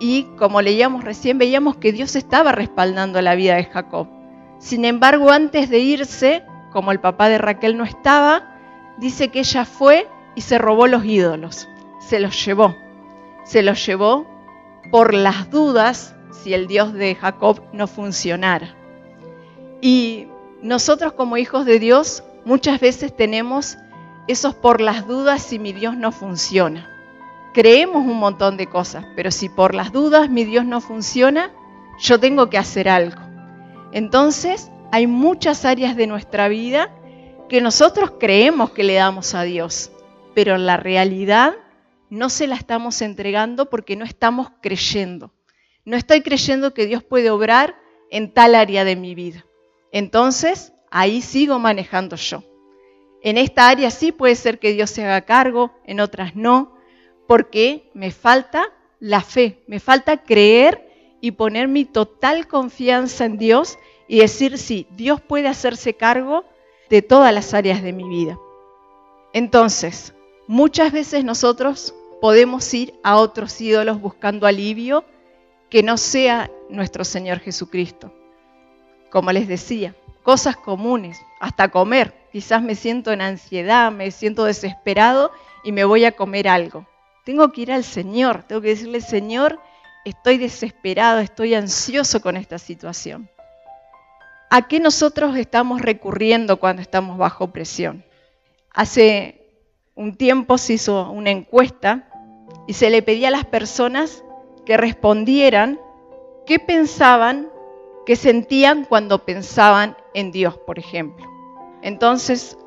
Y 0.00 0.24
como 0.38 0.62
leíamos 0.62 1.04
recién, 1.04 1.38
veíamos 1.38 1.76
que 1.76 1.92
Dios 1.92 2.16
estaba 2.16 2.52
respaldando 2.52 3.20
la 3.20 3.34
vida 3.34 3.56
de 3.56 3.64
Jacob. 3.64 4.08
Sin 4.58 4.84
embargo, 4.84 5.30
antes 5.30 5.70
de 5.70 5.78
irse, 5.78 6.42
como 6.72 6.90
el 6.90 7.00
papá 7.00 7.28
de 7.28 7.38
Raquel 7.38 7.76
no 7.76 7.84
estaba, 7.84 8.56
dice 8.98 9.28
que 9.28 9.40
ella 9.40 9.64
fue 9.64 10.08
y 10.34 10.40
se 10.40 10.58
robó 10.58 10.86
los 10.86 11.04
ídolos. 11.04 11.68
Se 12.08 12.20
los 12.20 12.44
llevó. 12.44 12.76
Se 13.44 13.62
los 13.62 13.84
llevó 13.84 14.26
por 14.90 15.14
las 15.14 15.50
dudas 15.50 16.14
si 16.30 16.54
el 16.54 16.66
Dios 16.66 16.92
de 16.92 17.14
Jacob 17.14 17.62
no 17.72 17.86
funcionara. 17.86 18.74
Y 19.80 20.26
nosotros 20.62 21.12
como 21.12 21.36
hijos 21.36 21.66
de 21.66 21.78
Dios 21.78 22.24
muchas 22.44 22.80
veces 22.80 23.14
tenemos 23.16 23.76
esos 24.28 24.54
por 24.54 24.80
las 24.80 25.06
dudas 25.06 25.42
si 25.42 25.58
mi 25.58 25.72
Dios 25.72 25.96
no 25.96 26.12
funciona. 26.12 26.90
Creemos 27.52 28.04
un 28.04 28.18
montón 28.18 28.56
de 28.56 28.66
cosas, 28.66 29.04
pero 29.14 29.30
si 29.30 29.48
por 29.48 29.74
las 29.74 29.92
dudas 29.92 30.28
mi 30.28 30.44
Dios 30.44 30.64
no 30.64 30.80
funciona, 30.80 31.52
yo 32.00 32.18
tengo 32.18 32.50
que 32.50 32.58
hacer 32.58 32.88
algo. 32.88 33.20
Entonces, 33.92 34.70
hay 34.90 35.06
muchas 35.06 35.64
áreas 35.64 35.96
de 35.96 36.06
nuestra 36.06 36.48
vida 36.48 36.90
que 37.48 37.60
nosotros 37.60 38.14
creemos 38.18 38.70
que 38.70 38.84
le 38.84 38.94
damos 38.94 39.34
a 39.34 39.42
Dios, 39.42 39.92
pero 40.34 40.56
en 40.56 40.66
la 40.66 40.76
realidad 40.76 41.54
no 42.10 42.30
se 42.30 42.46
la 42.46 42.56
estamos 42.56 43.02
entregando 43.02 43.70
porque 43.70 43.96
no 43.96 44.04
estamos 44.04 44.48
creyendo. 44.60 45.32
No 45.84 45.96
estoy 45.96 46.22
creyendo 46.22 46.74
que 46.74 46.86
Dios 46.86 47.02
puede 47.02 47.30
obrar 47.30 47.76
en 48.10 48.32
tal 48.32 48.54
área 48.54 48.84
de 48.84 48.96
mi 48.96 49.14
vida. 49.14 49.44
Entonces, 49.92 50.72
ahí 50.90 51.22
sigo 51.22 51.58
manejando 51.58 52.16
yo. 52.16 52.42
En 53.22 53.38
esta 53.38 53.68
área 53.68 53.90
sí 53.90 54.12
puede 54.12 54.34
ser 54.34 54.58
que 54.58 54.72
Dios 54.72 54.90
se 54.90 55.04
haga 55.04 55.22
cargo, 55.22 55.72
en 55.84 56.00
otras 56.00 56.36
no, 56.36 56.76
porque 57.26 57.90
me 57.94 58.10
falta 58.10 58.72
la 59.00 59.20
fe, 59.20 59.62
me 59.66 59.80
falta 59.80 60.22
creer 60.22 61.16
y 61.20 61.32
poner 61.32 61.68
mi 61.68 61.84
total 61.84 62.46
confianza 62.46 63.24
en 63.24 63.38
Dios 63.38 63.78
y 64.08 64.18
decir, 64.18 64.58
sí, 64.58 64.86
Dios 64.90 65.20
puede 65.20 65.48
hacerse 65.48 65.94
cargo 65.94 66.44
de 66.90 67.02
todas 67.02 67.32
las 67.32 67.54
áreas 67.54 67.82
de 67.82 67.92
mi 67.92 68.08
vida. 68.08 68.38
Entonces, 69.32 70.14
muchas 70.46 70.92
veces 70.92 71.24
nosotros 71.24 71.94
podemos 72.20 72.72
ir 72.72 72.94
a 73.02 73.16
otros 73.16 73.60
ídolos 73.60 74.00
buscando 74.00 74.46
alivio 74.46 75.04
que 75.70 75.82
no 75.82 75.96
sea 75.96 76.50
nuestro 76.70 77.04
Señor 77.04 77.40
Jesucristo. 77.40 78.12
Como 79.10 79.32
les 79.32 79.48
decía, 79.48 79.94
cosas 80.22 80.56
comunes, 80.56 81.20
hasta 81.40 81.68
comer. 81.68 82.14
Quizás 82.32 82.62
me 82.62 82.74
siento 82.74 83.12
en 83.12 83.20
ansiedad, 83.20 83.92
me 83.92 84.10
siento 84.10 84.44
desesperado 84.44 85.30
y 85.62 85.72
me 85.72 85.84
voy 85.84 86.04
a 86.04 86.12
comer 86.12 86.48
algo. 86.48 86.86
Tengo 87.24 87.52
que 87.52 87.62
ir 87.62 87.72
al 87.72 87.84
Señor, 87.84 88.44
tengo 88.44 88.60
que 88.60 88.68
decirle, 88.68 89.00
Señor, 89.00 89.60
estoy 90.04 90.38
desesperado, 90.38 91.20
estoy 91.20 91.54
ansioso 91.54 92.20
con 92.20 92.36
esta 92.36 92.58
situación. 92.58 93.28
¿A 94.50 94.68
qué 94.68 94.78
nosotros 94.78 95.36
estamos 95.36 95.80
recurriendo 95.80 96.58
cuando 96.58 96.82
estamos 96.82 97.18
bajo 97.18 97.50
presión? 97.50 98.04
Hace 98.72 99.43
un 99.96 100.16
tiempo 100.16 100.58
se 100.58 100.74
hizo 100.74 101.10
una 101.10 101.30
encuesta 101.30 102.08
y 102.66 102.74
se 102.74 102.90
le 102.90 103.02
pedía 103.02 103.28
a 103.28 103.32
las 103.32 103.44
personas 103.44 104.24
que 104.64 104.76
respondieran 104.76 105.80
qué 106.46 106.58
pensaban, 106.58 107.48
qué 108.06 108.16
sentían 108.16 108.84
cuando 108.84 109.24
pensaban 109.24 109.96
en 110.14 110.32
Dios, 110.32 110.58
por 110.58 110.78
ejemplo. 110.78 111.26
Entonces, 111.82 112.58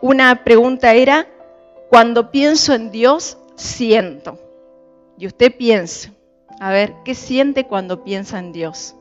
una 0.00 0.44
pregunta 0.44 0.94
era, 0.94 1.26
cuando 1.90 2.30
pienso 2.30 2.74
en 2.74 2.90
Dios, 2.90 3.38
siento. 3.56 4.38
Y 5.18 5.26
usted 5.26 5.56
piense, 5.56 6.12
a 6.60 6.70
ver, 6.70 6.94
¿qué 7.04 7.14
siente 7.14 7.66
cuando 7.66 8.04
piensa 8.04 8.38
en 8.38 8.52
Dios? 8.52 8.94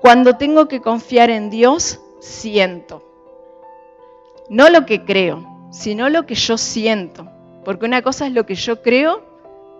Cuando 0.00 0.36
tengo 0.36 0.68
que 0.68 0.80
confiar 0.80 1.30
en 1.30 1.50
Dios, 1.50 2.00
siento. 2.20 3.02
No 4.48 4.68
lo 4.68 4.86
que 4.86 5.04
creo, 5.04 5.55
sino 5.70 6.08
lo 6.08 6.26
que 6.26 6.34
yo 6.34 6.58
siento. 6.58 7.28
Porque 7.64 7.86
una 7.86 8.02
cosa 8.02 8.26
es 8.26 8.32
lo 8.32 8.46
que 8.46 8.54
yo 8.54 8.82
creo, 8.82 9.24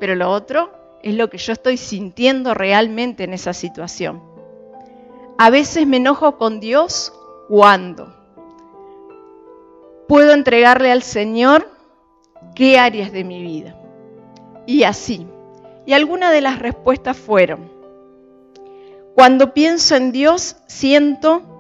pero 0.01 0.15
lo 0.15 0.31
otro 0.31 0.71
es 1.03 1.15
lo 1.15 1.31
que 1.31 1.39
yo 1.39 1.53
estoy 1.53 1.77
sintiendo 1.77 2.55
realmente 2.55 3.25
en 3.25 3.33
esa 3.33 3.53
situación. 3.53 4.23
A 5.39 5.51
veces 5.51 5.87
me 5.87 5.99
enojo 5.99 6.39
con 6.39 6.61
Dios 6.61 7.13
cuando 7.49 8.15
puedo 10.09 10.33
entregarle 10.33 10.91
al 10.91 11.03
Señor 11.03 11.71
qué 12.55 12.79
áreas 12.79 13.13
de 13.13 13.25
mi 13.25 13.43
vida. 13.43 13.77
Y 14.67 14.83
así. 14.83 15.27
Y 15.85 15.93
algunas 15.93 16.33
de 16.33 16.41
las 16.41 16.59
respuestas 16.59 17.17
fueron, 17.17 17.71
cuando 19.15 19.55
pienso 19.55 19.95
en 19.95 20.13
Dios, 20.13 20.57
siento, 20.67 21.56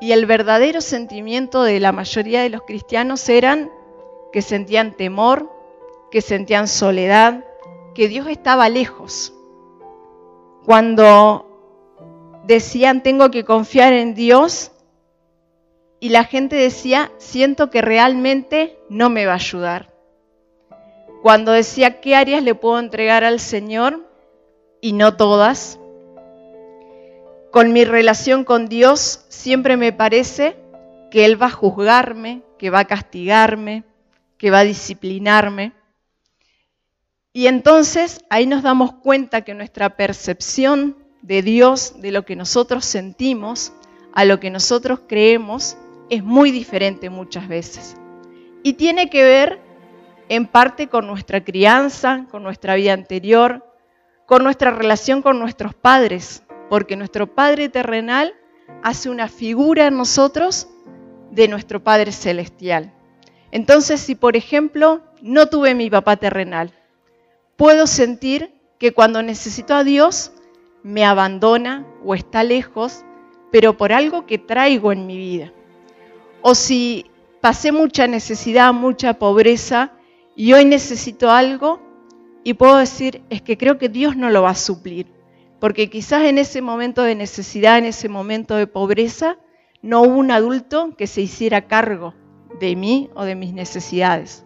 y 0.00 0.12
el 0.12 0.26
verdadero 0.26 0.80
sentimiento 0.80 1.62
de 1.62 1.80
la 1.80 1.92
mayoría 1.92 2.42
de 2.42 2.50
los 2.50 2.62
cristianos 2.62 3.28
eran 3.28 3.70
que 4.32 4.42
sentían 4.42 4.96
temor, 4.96 5.50
que 6.10 6.20
sentían 6.20 6.68
soledad, 6.68 7.44
que 7.94 8.08
Dios 8.08 8.26
estaba 8.28 8.68
lejos. 8.68 9.32
Cuando 10.64 12.42
decían 12.44 13.02
tengo 13.02 13.30
que 13.30 13.44
confiar 13.44 13.92
en 13.92 14.14
Dios 14.14 14.72
y 15.98 16.10
la 16.10 16.24
gente 16.24 16.56
decía 16.56 17.10
siento 17.18 17.70
que 17.70 17.80
realmente 17.80 18.78
no 18.88 19.08
me 19.08 19.26
va 19.26 19.32
a 19.32 19.36
ayudar. 19.36 19.94
Cuando 21.22 21.52
decía 21.52 22.00
qué 22.00 22.14
áreas 22.14 22.42
le 22.42 22.54
puedo 22.54 22.78
entregar 22.78 23.24
al 23.24 23.40
Señor 23.40 24.06
y 24.80 24.92
no 24.92 25.16
todas. 25.16 25.80
Con 27.56 27.72
mi 27.72 27.86
relación 27.86 28.44
con 28.44 28.68
Dios 28.68 29.24
siempre 29.30 29.78
me 29.78 29.90
parece 29.90 30.58
que 31.10 31.24
Él 31.24 31.40
va 31.40 31.46
a 31.46 31.50
juzgarme, 31.50 32.42
que 32.58 32.68
va 32.68 32.80
a 32.80 32.84
castigarme, 32.84 33.82
que 34.36 34.50
va 34.50 34.58
a 34.58 34.64
disciplinarme. 34.64 35.72
Y 37.32 37.46
entonces 37.46 38.26
ahí 38.28 38.44
nos 38.44 38.62
damos 38.62 38.92
cuenta 38.92 39.40
que 39.40 39.54
nuestra 39.54 39.96
percepción 39.96 40.98
de 41.22 41.40
Dios, 41.40 41.94
de 42.02 42.10
lo 42.10 42.26
que 42.26 42.36
nosotros 42.36 42.84
sentimos, 42.84 43.72
a 44.12 44.26
lo 44.26 44.38
que 44.38 44.50
nosotros 44.50 45.00
creemos, 45.08 45.78
es 46.10 46.22
muy 46.22 46.50
diferente 46.50 47.08
muchas 47.08 47.48
veces. 47.48 47.96
Y 48.64 48.74
tiene 48.74 49.08
que 49.08 49.24
ver 49.24 49.60
en 50.28 50.46
parte 50.46 50.88
con 50.88 51.06
nuestra 51.06 51.42
crianza, 51.42 52.26
con 52.30 52.42
nuestra 52.42 52.74
vida 52.74 52.92
anterior, 52.92 53.64
con 54.26 54.42
nuestra 54.42 54.72
relación 54.72 55.22
con 55.22 55.38
nuestros 55.38 55.74
padres, 55.74 56.42
porque 56.68 56.96
nuestro 56.96 57.26
Padre 57.26 57.68
terrenal 57.68 58.34
hace 58.82 59.10
una 59.10 59.28
figura 59.28 59.86
en 59.86 59.96
nosotros 59.96 60.68
de 61.30 61.48
nuestro 61.48 61.82
Padre 61.82 62.12
celestial. 62.12 62.92
Entonces, 63.50 64.00
si 64.00 64.14
por 64.14 64.36
ejemplo 64.36 65.02
no 65.22 65.46
tuve 65.48 65.74
mi 65.74 65.88
papá 65.90 66.16
terrenal, 66.16 66.72
puedo 67.56 67.86
sentir 67.86 68.52
que 68.78 68.92
cuando 68.92 69.22
necesito 69.22 69.74
a 69.74 69.84
Dios 69.84 70.32
me 70.82 71.04
abandona 71.04 71.86
o 72.04 72.14
está 72.14 72.44
lejos, 72.44 73.04
pero 73.50 73.76
por 73.76 73.92
algo 73.92 74.26
que 74.26 74.38
traigo 74.38 74.92
en 74.92 75.06
mi 75.06 75.16
vida. 75.16 75.52
O 76.42 76.54
si 76.54 77.06
pasé 77.40 77.72
mucha 77.72 78.06
necesidad, 78.06 78.72
mucha 78.72 79.14
pobreza 79.14 79.92
y 80.34 80.52
hoy 80.52 80.64
necesito 80.64 81.30
algo 81.30 81.80
y 82.44 82.54
puedo 82.54 82.76
decir, 82.76 83.22
es 83.30 83.42
que 83.42 83.56
creo 83.56 83.78
que 83.78 83.88
Dios 83.88 84.16
no 84.16 84.30
lo 84.30 84.42
va 84.42 84.50
a 84.50 84.54
suplir, 84.54 85.06
porque 85.60 85.88
quizás 85.90 86.24
en 86.24 86.38
ese 86.38 86.62
momento 86.62 87.02
de 87.02 87.14
necesidad, 87.14 87.78
en 87.78 87.86
ese 87.86 88.08
momento 88.08 88.56
de 88.56 88.66
pobreza, 88.66 89.38
no 89.82 90.02
hubo 90.02 90.16
un 90.16 90.30
adulto 90.30 90.94
que 90.96 91.06
se 91.06 91.22
hiciera 91.22 91.66
cargo 91.66 92.14
de 92.60 92.76
mí 92.76 93.10
o 93.14 93.24
de 93.24 93.34
mis 93.34 93.52
necesidades. 93.52 94.44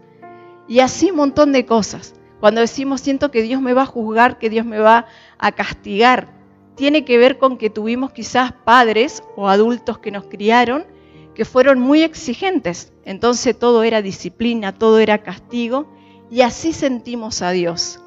Y 0.69 0.81
así 0.81 1.11
un 1.11 1.17
montón 1.17 1.53
de 1.53 1.67
cosas. 1.67 2.15
Cuando 2.41 2.61
decimos 2.61 3.01
siento 3.01 3.31
que 3.31 3.43
Dios 3.43 3.61
me 3.61 3.73
va 3.73 3.83
a 3.83 3.87
juzgar, 3.87 4.39
que 4.39 4.51
Dios 4.51 4.65
me 4.65 4.79
va 4.79 5.07
a 5.39 5.53
castigar, 5.53 6.33
tiene 6.75 7.05
que 7.05 7.19
ver 7.19 7.39
con 7.39 7.59
que 7.59 7.71
tuvimos 7.71 8.13
quizás 8.13 8.53
padres 8.65 9.23
o 9.37 9.49
adultos 9.49 9.99
que 9.99 10.11
nos 10.11 10.25
criaron 10.25 10.87
que 11.35 11.45
fueron 11.45 11.81
muy 11.81 12.03
exigentes. 12.03 12.93
Entonces 13.05 13.59
todo 13.59 13.83
era 13.83 14.03
disciplina, 14.03 14.75
todo 14.75 14.99
era 14.99 15.23
castigo 15.23 15.87
y 16.31 16.43
así 16.43 16.73
sentimos 16.73 17.43
a 17.43 17.51
Dios. 17.51 18.01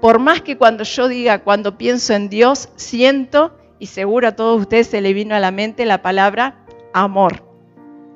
Por 0.00 0.18
más 0.18 0.42
que 0.42 0.56
cuando 0.56 0.84
yo 0.84 1.08
diga, 1.08 1.42
cuando 1.42 1.78
pienso 1.78 2.14
en 2.14 2.28
Dios, 2.28 2.68
siento, 2.76 3.56
y 3.78 3.86
seguro 3.86 4.28
a 4.28 4.36
todos 4.36 4.60
ustedes 4.60 4.88
se 4.88 5.00
le 5.00 5.12
vino 5.12 5.34
a 5.34 5.40
la 5.40 5.50
mente 5.50 5.84
la 5.86 6.02
palabra 6.02 6.64
amor. 6.92 7.44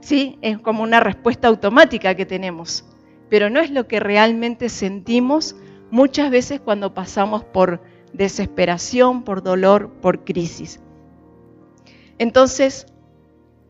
¿Sí? 0.00 0.38
Es 0.40 0.58
como 0.58 0.82
una 0.82 1.00
respuesta 1.00 1.48
automática 1.48 2.14
que 2.14 2.26
tenemos 2.26 2.84
pero 3.30 3.48
no 3.48 3.60
es 3.60 3.70
lo 3.70 3.86
que 3.86 4.00
realmente 4.00 4.68
sentimos 4.68 5.56
muchas 5.90 6.30
veces 6.30 6.60
cuando 6.60 6.92
pasamos 6.92 7.44
por 7.44 7.80
desesperación, 8.12 9.22
por 9.22 9.42
dolor, 9.42 9.88
por 10.02 10.24
crisis. 10.24 10.80
Entonces, 12.18 12.86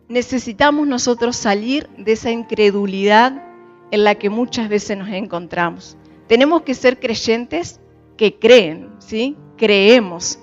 necesitamos 0.08 0.88
nosotros 0.88 1.36
salir 1.36 1.88
de 1.98 2.12
esa 2.12 2.32
incredulidad 2.32 3.44
en 3.92 4.02
la 4.02 4.16
que 4.16 4.30
muchas 4.30 4.68
veces 4.68 4.96
nos 4.96 5.10
encontramos. 5.10 5.96
Tenemos 6.26 6.62
que 6.62 6.74
ser 6.74 6.98
creyentes 6.98 7.80
que 8.20 8.38
creen, 8.38 8.90
¿sí? 8.98 9.34
Creemos. 9.56 10.38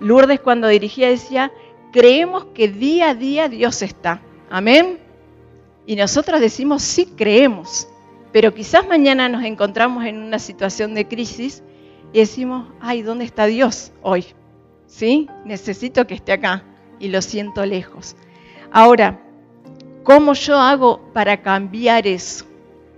Lourdes 0.00 0.40
cuando 0.40 0.66
dirigía 0.66 1.08
decía, 1.08 1.52
creemos 1.92 2.46
que 2.46 2.66
día 2.66 3.10
a 3.10 3.14
día 3.14 3.48
Dios 3.48 3.80
está. 3.82 4.20
Amén. 4.50 4.98
Y 5.86 5.94
nosotros 5.94 6.40
decimos, 6.40 6.82
sí, 6.82 7.06
creemos. 7.16 7.86
Pero 8.32 8.52
quizás 8.52 8.88
mañana 8.88 9.28
nos 9.28 9.44
encontramos 9.44 10.04
en 10.04 10.20
una 10.20 10.40
situación 10.40 10.94
de 10.94 11.06
crisis 11.06 11.62
y 12.12 12.18
decimos, 12.18 12.66
ay, 12.80 13.02
¿dónde 13.02 13.24
está 13.24 13.46
Dios 13.46 13.92
hoy? 14.02 14.26
¿Sí? 14.86 15.28
Necesito 15.44 16.08
que 16.08 16.14
esté 16.14 16.32
acá 16.32 16.64
y 16.98 17.06
lo 17.06 17.22
siento 17.22 17.64
lejos. 17.64 18.16
Ahora, 18.72 19.22
¿cómo 20.02 20.32
yo 20.32 20.58
hago 20.58 21.00
para 21.12 21.40
cambiar 21.40 22.04
eso? 22.08 22.46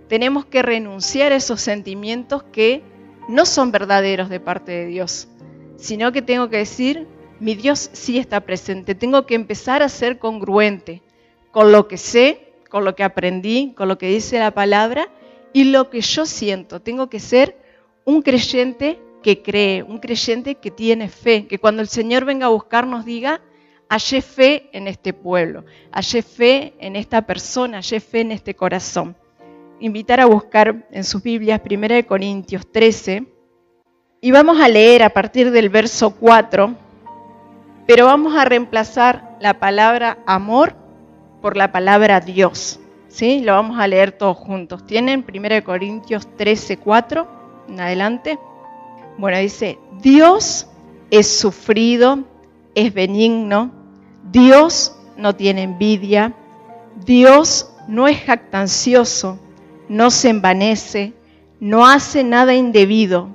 Tenemos 0.09 0.47
que 0.47 0.63
renunciar 0.63 1.33
a 1.33 1.37
esos 1.37 1.61
sentimientos 1.61 2.43
que 2.45 2.94
no 3.29 3.47
son 3.47 3.73
verdaderos 3.73 4.29
de 4.29 4.41
parte 4.41 4.73
de 4.73 4.87
Dios, 4.87 5.29
sino 5.77 6.13
que 6.13 6.23
tengo 6.23 6.49
que 6.49 6.59
decir, 6.59 7.07
mi 7.41 7.55
Dios 7.55 7.91
sí 7.93 8.19
está 8.19 8.41
presente. 8.41 8.95
Tengo 8.95 9.27
que 9.27 9.35
empezar 9.35 9.83
a 9.83 9.89
ser 9.89 10.19
congruente 10.19 11.03
con 11.51 11.73
lo 11.73 11.89
que 11.89 11.99
sé, 11.99 12.53
con 12.71 12.85
lo 12.85 12.95
que 12.95 13.05
aprendí, 13.05 13.73
con 13.77 13.89
lo 13.89 13.99
que 13.99 14.09
dice 14.09 14.39
la 14.39 14.53
palabra 14.53 15.09
y 15.53 15.65
lo 15.65 15.91
que 15.91 16.01
yo 16.01 16.27
siento. 16.27 16.81
Tengo 16.81 17.09
que 17.09 17.21
ser 17.21 17.57
un 18.05 18.23
creyente 18.23 18.99
que 19.23 19.43
cree, 19.43 19.83
un 19.83 19.99
creyente 19.99 20.57
que 20.57 20.71
tiene 20.71 21.09
fe, 21.09 21.47
que 21.47 21.59
cuando 21.59 21.81
el 21.81 21.89
Señor 21.89 22.25
venga 22.25 22.47
a 22.47 22.51
buscarnos 22.51 23.05
diga, 23.05 23.41
hallé 23.89 24.21
fe 24.21 24.69
en 24.73 24.87
este 24.89 25.13
pueblo, 25.13 25.65
hallé 25.93 26.23
fe 26.23 26.75
en 26.79 26.97
esta 26.97 27.23
persona, 27.23 27.79
hallé 27.79 28.01
fe 28.01 28.21
en 28.21 28.33
este 28.33 28.55
corazón. 28.55 29.17
Invitar 29.81 30.21
a 30.21 30.27
buscar 30.27 30.87
en 30.91 31.05
sus 31.05 31.23
Biblias 31.23 31.61
1 31.69 32.07
Corintios 32.07 32.71
13 32.71 33.27
y 34.21 34.31
vamos 34.31 34.61
a 34.61 34.69
leer 34.69 35.03
a 35.03 35.11
partir 35.11 35.51
del 35.51 35.69
verso 35.69 36.15
4, 36.15 36.75
pero 37.87 38.07
vamos 38.07 38.35
a 38.37 38.45
reemplazar 38.45 39.37
la 39.41 39.59
palabra 39.59 40.19
amor 40.27 40.75
por 41.43 41.57
la 41.57 41.73
palabra 41.73 42.21
Dios. 42.21 42.81
¿sí? 43.09 43.41
Lo 43.41 43.53
vamos 43.53 43.79
a 43.79 43.87
leer 43.87 44.13
todos 44.13 44.37
juntos. 44.37 44.87
¿Tienen 44.87 45.25
1 45.29 45.65
Corintios 45.65 46.27
13, 46.37 46.79
4 46.79 47.29
en 47.69 47.81
adelante? 47.81 48.39
Bueno, 49.19 49.39
dice, 49.39 49.79
Dios 50.01 50.69
es 51.11 51.39
sufrido, 51.39 52.25
es 52.75 52.93
benigno, 52.93 53.71
Dios 54.33 54.97
no 55.17 55.37
tiene 55.37 55.63
envidia, 55.63 56.33
Dios 57.05 57.73
no 57.87 58.09
es 58.09 58.21
jactancioso, 58.23 59.39
no 59.89 60.11
se 60.11 60.31
envanece, 60.31 61.13
no 61.61 61.87
hace 61.87 62.25
nada 62.25 62.55
indebido, 62.55 63.29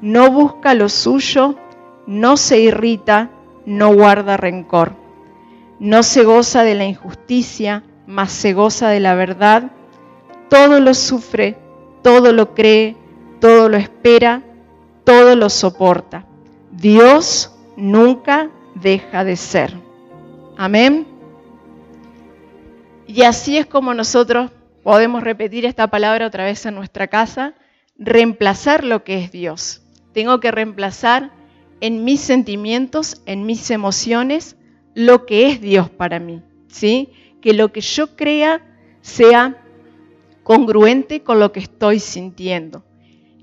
no 0.00 0.30
busca 0.30 0.74
lo 0.74 0.88
suyo, 0.88 1.56
no 2.06 2.36
se 2.36 2.60
irrita, 2.60 3.30
no 3.66 3.94
guarda 3.94 4.36
rencor, 4.36 4.92
no 5.78 6.02
se 6.02 6.24
goza 6.24 6.62
de 6.62 6.74
la 6.74 6.84
injusticia, 6.84 7.84
mas 8.06 8.32
se 8.32 8.52
goza 8.52 8.88
de 8.88 9.00
la 9.00 9.14
verdad, 9.14 9.70
todo 10.48 10.80
lo 10.80 10.94
sufre, 10.94 11.58
todo 12.02 12.32
lo 12.32 12.54
cree, 12.54 12.96
todo 13.40 13.68
lo 13.68 13.76
espera, 13.76 14.42
todo 15.04 15.36
lo 15.36 15.50
soporta. 15.50 16.24
Dios 16.72 17.52
nunca 17.76 18.50
deja 18.74 19.24
de 19.24 19.36
ser. 19.36 19.74
Amén. 20.56 21.06
Y 23.06 23.22
así 23.22 23.56
es 23.56 23.66
como 23.66 23.94
nosotros 23.94 24.50
podemos 24.82 25.22
repetir 25.22 25.66
esta 25.66 25.88
palabra 25.88 26.26
otra 26.26 26.44
vez 26.44 26.64
en 26.66 26.74
nuestra 26.74 27.08
casa, 27.08 27.54
reemplazar 27.96 28.84
lo 28.84 29.04
que 29.04 29.22
es 29.22 29.32
Dios. 29.32 29.82
Tengo 30.12 30.40
que 30.40 30.50
reemplazar 30.50 31.32
en 31.80 32.04
mis 32.04 32.20
sentimientos, 32.20 33.22
en 33.26 33.46
mis 33.46 33.70
emociones, 33.70 34.56
lo 34.94 35.26
que 35.26 35.48
es 35.48 35.60
Dios 35.60 35.90
para 35.90 36.18
mí. 36.18 36.42
¿Sí? 36.68 37.12
que 37.40 37.52
lo 37.52 37.72
que 37.72 37.80
yo 37.80 38.16
crea 38.16 38.62
sea 39.00 39.56
congruente 40.42 41.22
con 41.22 41.40
lo 41.40 41.52
que 41.52 41.60
estoy 41.60 42.00
sintiendo. 42.00 42.84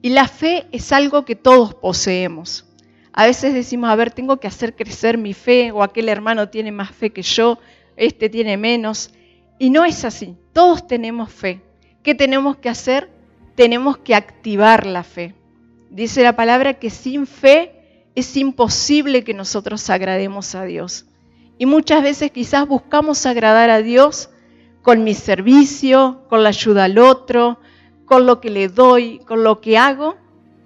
Y 0.02 0.10
la 0.10 0.28
fe 0.28 0.68
es 0.72 0.92
algo 0.92 1.26
que 1.26 1.36
todos 1.36 1.74
poseemos. 1.74 2.66
A 3.14 3.26
veces 3.26 3.54
decimos, 3.54 3.90
a 3.90 3.96
ver, 3.96 4.12
tengo 4.12 4.38
que 4.40 4.48
hacer 4.48 4.76
crecer 4.76 5.18
mi 5.18 5.34
fe, 5.34 5.72
o 5.72 5.82
aquel 5.82 6.10
hermano 6.10 6.50
tiene 6.50 6.72
más 6.72 6.92
fe 6.92 7.12
que 7.12 7.22
yo, 7.22 7.60
este 7.96 8.30
tiene 8.30 8.58
menos. 8.58 9.12
Y 9.58 9.70
no 9.70 9.86
es 9.86 10.04
así, 10.04 10.36
todos 10.56 10.88
tenemos 10.88 11.34
fe. 11.34 11.60
¿Qué 12.02 12.16
tenemos 12.16 12.56
que 12.56 12.70
hacer? 12.70 13.10
Tenemos 13.56 13.98
que 13.98 14.16
activar 14.16 14.86
la 14.86 15.04
fe. 15.04 15.36
Dice 15.90 16.24
la 16.24 16.38
palabra 16.38 16.76
que 16.76 16.90
sin 16.90 17.28
fe 17.28 18.08
es 18.16 18.38
imposible 18.38 19.26
que 19.26 19.34
nosotros 19.34 19.90
agrademos 19.90 20.56
a 20.56 20.64
Dios. 20.64 21.08
Y 21.58 21.66
muchas 21.66 22.02
veces 22.02 22.32
quizás 22.32 22.66
buscamos 22.70 23.26
agradar 23.26 23.70
a 23.70 23.82
Dios 23.82 24.30
con 24.82 25.04
mi 25.04 25.14
servicio, 25.14 26.22
con 26.30 26.44
la 26.44 26.50
ayuda 26.50 26.86
al 26.86 27.00
otro, 27.00 27.60
con 28.06 28.26
lo 28.26 28.40
que 28.40 28.50
le 28.50 28.70
doy, 28.70 29.20
con 29.28 29.44
lo 29.44 29.60
que 29.60 29.78
hago, 29.78 30.16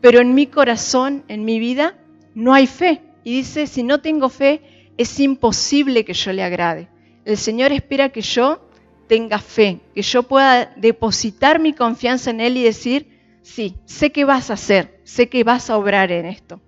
pero 0.01 0.19
en 0.19 0.35
mi 0.35 0.45
corazón, 0.45 1.23
en 1.29 1.45
mi 1.45 1.57
vida, 1.57 1.97
no 2.35 2.53
hay 2.53 2.67
fe. 2.67 3.01
Y 3.23 3.37
dice, 3.37 3.65
si 3.65 3.81
no 3.81 4.01
tengo 4.01 4.29
fe, 4.29 4.61
es 4.97 5.19
imposible 5.19 6.05
que 6.05 6.13
yo 6.13 6.31
le 6.31 6.43
agrade. 6.43 6.89
El 7.25 7.37
Señor 7.37 7.71
espera 7.71 8.09
que 8.09 8.21
yo 8.21 8.68
tenga 9.09 9.39
fe, 9.39 9.81
que 9.95 10.03
yo 10.03 10.21
pueda 10.21 10.71
depositar 10.77 11.59
mi 11.59 11.73
confianza 11.73 12.29
en 12.29 12.41
Él 12.41 12.57
y 12.57 12.63
decir, 12.63 13.39
sí, 13.41 13.75
sé 13.85 14.11
que 14.11 14.23
vas 14.23 14.51
a 14.51 14.53
hacer, 14.53 15.01
sé 15.03 15.29
que 15.29 15.43
vas 15.43 15.71
a 15.71 15.77
obrar 15.77 16.11
en 16.11 16.27
esto. 16.27 16.61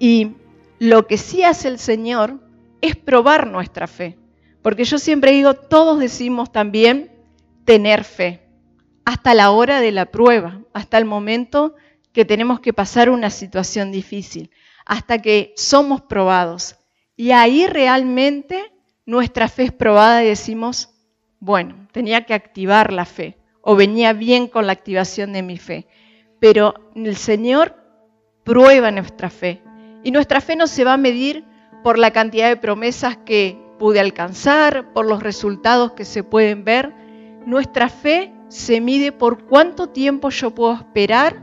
Y 0.00 0.32
lo 0.80 1.06
que 1.06 1.16
sí 1.16 1.44
hace 1.44 1.68
el 1.68 1.78
Señor 1.78 2.40
es 2.80 2.96
probar 2.96 3.46
nuestra 3.46 3.86
fe. 3.86 4.18
Porque 4.60 4.82
yo 4.84 4.98
siempre 4.98 5.30
digo, 5.30 5.54
todos 5.54 6.00
decimos 6.00 6.50
también 6.50 7.12
tener 7.64 8.02
fe, 8.02 8.40
hasta 9.04 9.32
la 9.32 9.52
hora 9.52 9.80
de 9.80 9.92
la 9.92 10.06
prueba, 10.06 10.62
hasta 10.72 10.98
el 10.98 11.04
momento 11.04 11.76
que 12.12 12.24
tenemos 12.24 12.58
que 12.58 12.72
pasar 12.72 13.08
una 13.08 13.30
situación 13.30 13.92
difícil, 13.92 14.50
hasta 14.84 15.22
que 15.22 15.54
somos 15.56 16.02
probados. 16.02 16.74
Y 17.16 17.30
ahí 17.30 17.68
realmente 17.68 18.72
nuestra 19.06 19.46
fe 19.46 19.64
es 19.64 19.72
probada 19.72 20.24
y 20.24 20.28
decimos, 20.28 20.91
bueno, 21.42 21.88
tenía 21.90 22.24
que 22.24 22.34
activar 22.34 22.92
la 22.92 23.04
fe 23.04 23.36
o 23.62 23.74
venía 23.74 24.12
bien 24.12 24.46
con 24.46 24.64
la 24.64 24.74
activación 24.74 25.32
de 25.32 25.42
mi 25.42 25.58
fe. 25.58 25.88
Pero 26.38 26.74
el 26.94 27.16
Señor 27.16 27.74
prueba 28.44 28.92
nuestra 28.92 29.28
fe 29.28 29.60
y 30.04 30.12
nuestra 30.12 30.40
fe 30.40 30.54
no 30.54 30.68
se 30.68 30.84
va 30.84 30.92
a 30.92 30.98
medir 30.98 31.44
por 31.82 31.98
la 31.98 32.12
cantidad 32.12 32.48
de 32.48 32.56
promesas 32.56 33.16
que 33.16 33.58
pude 33.80 33.98
alcanzar, 33.98 34.92
por 34.92 35.04
los 35.04 35.20
resultados 35.20 35.94
que 35.94 36.04
se 36.04 36.22
pueden 36.22 36.64
ver. 36.64 36.94
Nuestra 37.44 37.88
fe 37.88 38.32
se 38.46 38.80
mide 38.80 39.10
por 39.10 39.42
cuánto 39.46 39.88
tiempo 39.88 40.30
yo 40.30 40.52
puedo 40.52 40.74
esperar 40.74 41.42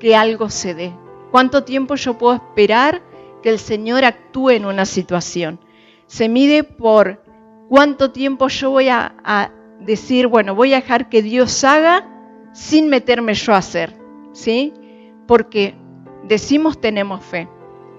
que 0.00 0.16
algo 0.16 0.50
se 0.50 0.74
dé, 0.74 0.92
cuánto 1.30 1.62
tiempo 1.62 1.94
yo 1.94 2.18
puedo 2.18 2.34
esperar 2.34 3.02
que 3.40 3.50
el 3.50 3.60
Señor 3.60 4.04
actúe 4.04 4.50
en 4.50 4.66
una 4.66 4.84
situación. 4.84 5.60
Se 6.08 6.28
mide 6.28 6.64
por 6.64 7.22
cuánto 7.68 8.10
tiempo 8.10 8.48
yo 8.48 8.70
voy 8.70 8.88
a, 8.88 9.52
decir, 9.80 10.26
bueno, 10.26 10.54
voy 10.56 10.72
a 10.72 10.80
dejar 10.80 11.08
que 11.08 11.22
Dios 11.22 11.62
haga 11.62 12.04
sin 12.52 12.88
meterme 12.88 13.34
yo 13.34 13.54
a 13.54 13.58
hacer, 13.58 13.96
¿sí? 14.32 14.74
Porque 15.26 15.76
decimos 16.24 16.80
tenemos 16.80 17.24
fe, 17.24 17.48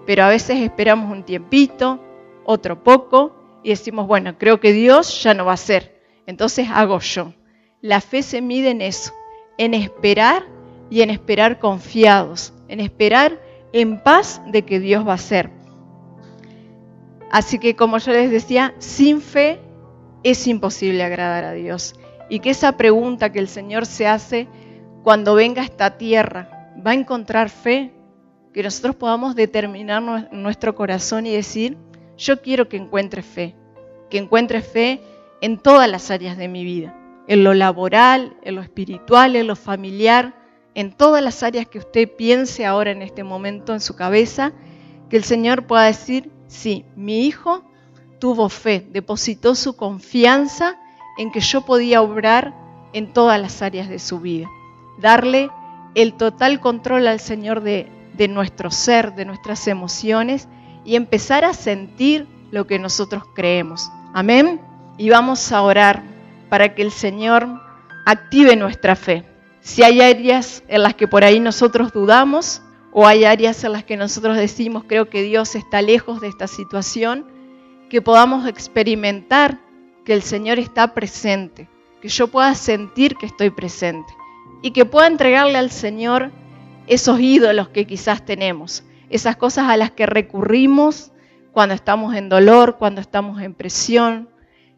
pero 0.06 0.24
a 0.24 0.30
veces 0.30 0.58
esperamos 0.58 1.10
un 1.10 1.24
tiempito, 1.24 2.04
otro 2.44 2.84
poco, 2.84 3.62
y 3.64 3.70
decimos, 3.70 4.08
bueno, 4.08 4.38
creo 4.38 4.60
que 4.60 4.74
Dios 4.74 5.24
ya 5.24 5.34
no 5.34 5.46
va 5.46 5.52
a 5.52 5.54
hacer, 5.54 6.02
entonces 6.26 6.68
hago 6.70 7.00
yo. 7.00 7.34
La 7.82 8.02
fe 8.02 8.24
se 8.24 8.42
mide 8.42 8.72
en 8.72 8.82
eso, 8.82 9.14
en 9.58 9.74
esperar 9.74 10.44
y 10.90 11.02
en 11.02 11.10
esperar 11.10 11.60
confiados, 11.60 12.54
en 12.68 12.82
esperar 12.82 13.40
en 13.72 14.02
paz 14.02 14.42
de 14.48 14.64
que 14.64 14.80
Dios 14.80 15.08
va 15.08 15.14
a 15.14 15.16
hacer. 15.16 15.50
Así 17.32 17.60
que 17.60 17.76
como 17.76 17.98
yo 17.98 18.12
les 18.12 18.32
decía, 18.32 18.74
sin 18.80 19.22
fe 19.22 19.60
es 20.24 20.48
imposible 20.48 21.04
agradar 21.04 21.44
a 21.44 21.54
Dios. 21.54 21.96
Y 22.30 22.40
que 22.40 22.52
esa 22.52 22.78
pregunta 22.78 23.32
que 23.32 23.40
el 23.40 23.48
Señor 23.48 23.86
se 23.86 24.08
hace 24.08 24.48
cuando 25.04 25.36
venga 25.36 25.62
a 25.62 25.66
esta 25.66 25.98
tierra, 25.98 26.74
¿va 26.86 26.92
a 26.92 26.96
encontrar 26.96 27.50
fe? 27.50 27.94
Que 28.54 28.64
nosotros 28.64 28.96
podamos 28.96 29.36
determinar 29.36 30.32
nuestro 30.32 30.76
corazón 30.76 31.26
y 31.26 31.34
decir, 31.34 31.78
yo 32.18 32.42
quiero 32.42 32.68
que 32.68 32.78
encuentre 32.78 33.22
fe, 33.22 33.56
que 34.10 34.18
encuentre 34.18 34.62
fe 34.62 35.02
en 35.42 35.58
todas 35.58 35.90
las 35.90 36.12
áreas 36.12 36.38
de 36.38 36.48
mi 36.48 36.64
vida 36.64 36.96
en 37.30 37.44
lo 37.44 37.54
laboral, 37.54 38.36
en 38.42 38.56
lo 38.56 38.62
espiritual, 38.62 39.36
en 39.36 39.46
lo 39.46 39.56
familiar, 39.56 40.34
en 40.74 40.92
todas 40.92 41.24
las 41.24 41.44
áreas 41.44 41.68
que 41.68 41.78
usted 41.78 42.10
piense 42.18 42.66
ahora 42.66 42.90
en 42.90 43.04
este 43.04 43.24
momento 43.24 43.72
en 43.72 43.82
su 43.82 43.96
cabeza, 43.96 44.52
que 45.12 45.18
el 45.18 45.24
Señor 45.24 45.68
pueda 45.68 45.84
decir, 45.84 46.32
sí, 46.50 46.84
mi 46.98 47.26
hijo 47.26 47.64
tuvo 48.20 48.50
fe, 48.50 48.86
depositó 48.92 49.56
su 49.56 49.78
confianza 49.78 50.78
en 51.18 51.32
que 51.32 51.40
yo 51.40 51.62
podía 51.62 52.02
obrar 52.02 52.54
en 52.92 53.14
todas 53.14 53.40
las 53.40 53.62
áreas 53.62 53.88
de 53.88 54.00
su 54.00 54.20
vida. 54.20 54.48
Darle 55.00 55.50
el 55.96 56.14
total 56.14 56.60
control 56.60 57.08
al 57.08 57.20
Señor 57.20 57.62
de, 57.62 57.90
de 58.14 58.28
nuestro 58.28 58.72
ser, 58.72 59.16
de 59.16 59.26
nuestras 59.26 59.68
emociones 59.68 60.48
y 60.84 60.96
empezar 60.96 61.46
a 61.46 61.54
sentir 61.54 62.28
lo 62.52 62.68
que 62.68 62.80
nosotros 62.80 63.24
creemos. 63.34 63.90
Amén. 64.14 64.60
Y 64.98 65.10
vamos 65.10 65.52
a 65.52 65.62
orar 65.62 66.04
para 66.50 66.76
que 66.76 66.82
el 66.82 66.92
Señor 66.92 67.48
active 68.06 68.56
nuestra 68.56 68.96
fe. 68.96 69.24
Si 69.62 69.84
hay 69.84 70.02
áreas 70.02 70.64
en 70.68 70.84
las 70.84 70.96
que 70.96 71.08
por 71.08 71.24
ahí 71.24 71.40
nosotros 71.40 71.94
dudamos 71.94 72.62
o 72.92 73.06
hay 73.08 73.26
áreas 73.26 73.64
en 73.64 73.74
las 73.74 73.84
que 73.84 73.98
nosotros 73.98 74.38
decimos 74.38 74.84
creo 74.88 75.10
que 75.10 75.24
Dios 75.24 75.56
está 75.56 75.82
lejos 75.82 76.22
de 76.22 76.28
esta 76.28 76.48
situación, 76.48 77.26
que 77.90 78.02
podamos 78.02 78.48
experimentar 78.48 79.60
que 80.06 80.14
el 80.14 80.22
Señor 80.22 80.60
está 80.60 80.94
presente, 80.94 81.70
que 82.02 82.08
yo 82.10 82.28
pueda 82.28 82.56
sentir 82.56 83.16
que 83.16 83.26
estoy 83.26 83.50
presente 83.50 84.12
y 84.62 84.72
que 84.72 84.86
pueda 84.86 85.08
entregarle 85.08 85.58
al 85.58 85.72
Señor 85.72 86.32
esos 86.88 87.20
ídolos 87.20 87.70
que 87.70 87.86
quizás 87.86 88.26
tenemos, 88.26 88.84
esas 89.10 89.36
cosas 89.36 89.70
a 89.70 89.78
las 89.78 89.92
que 89.92 90.06
recurrimos 90.06 91.12
cuando 91.52 91.76
estamos 91.76 92.16
en 92.16 92.30
dolor, 92.30 92.78
cuando 92.78 93.02
estamos 93.02 93.42
en 93.42 93.54
presión, 93.54 94.30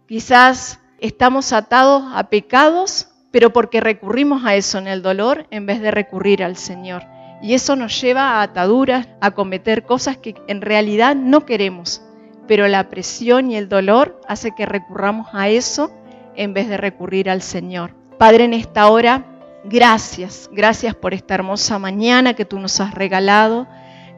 quizás 0.08 0.80
estamos 1.00 1.54
atados 1.54 2.04
a 2.14 2.30
pecados, 2.30 3.10
pero 3.32 3.54
porque 3.54 3.80
recurrimos 3.80 4.46
a 4.46 4.56
eso 4.56 4.78
en 4.78 4.88
el 4.88 5.02
dolor 5.02 5.48
en 5.52 5.66
vez 5.66 5.82
de 5.82 5.92
recurrir 5.92 6.44
al 6.44 6.58
Señor. 6.58 7.04
Y 7.42 7.54
eso 7.54 7.76
nos 7.76 8.00
lleva 8.00 8.40
a 8.40 8.42
ataduras, 8.44 9.08
a 9.20 9.32
cometer 9.32 9.84
cosas 9.84 10.18
que 10.18 10.36
en 10.48 10.62
realidad 10.62 11.16
no 11.16 11.46
queremos. 11.46 12.02
Pero 12.48 12.68
la 12.68 12.90
presión 12.90 13.50
y 13.50 13.56
el 13.56 13.70
dolor 13.70 14.20
hace 14.28 14.52
que 14.52 14.66
recurramos 14.66 15.28
a 15.34 15.50
eso 15.50 15.92
en 16.36 16.54
vez 16.54 16.68
de 16.68 16.78
recurrir 16.78 17.30
al 17.30 17.42
Señor. 17.42 17.96
Padre, 18.18 18.44
en 18.44 18.54
esta 18.54 18.88
hora, 18.90 19.26
gracias. 19.64 20.50
Gracias 20.52 20.94
por 20.96 21.14
esta 21.14 21.34
hermosa 21.34 21.80
mañana 21.80 22.36
que 22.36 22.46
tú 22.46 22.60
nos 22.60 22.80
has 22.80 22.94
regalado. 22.94 23.68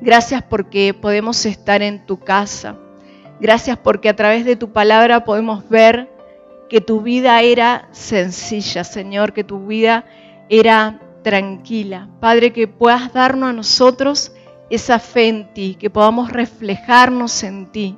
Gracias 0.01 0.43
porque 0.43 0.93
podemos 0.93 1.45
estar 1.45 1.81
en 1.81 2.05
tu 2.05 2.19
casa. 2.19 2.75
Gracias 3.39 3.77
porque 3.77 4.09
a 4.09 4.15
través 4.15 4.45
de 4.45 4.55
tu 4.55 4.73
palabra 4.73 5.23
podemos 5.23 5.67
ver 5.69 6.09
que 6.69 6.81
tu 6.81 7.01
vida 7.01 7.41
era 7.41 7.87
sencilla, 7.91 8.83
Señor, 8.83 9.33
que 9.33 9.43
tu 9.43 9.65
vida 9.65 10.05
era 10.49 10.99
tranquila. 11.23 12.09
Padre, 12.19 12.53
que 12.53 12.67
puedas 12.67 13.13
darnos 13.13 13.49
a 13.49 13.53
nosotros 13.53 14.33
esa 14.69 14.99
fe 14.99 15.27
en 15.27 15.53
ti, 15.53 15.75
que 15.79 15.89
podamos 15.89 16.31
reflejarnos 16.31 17.43
en 17.43 17.71
ti. 17.71 17.97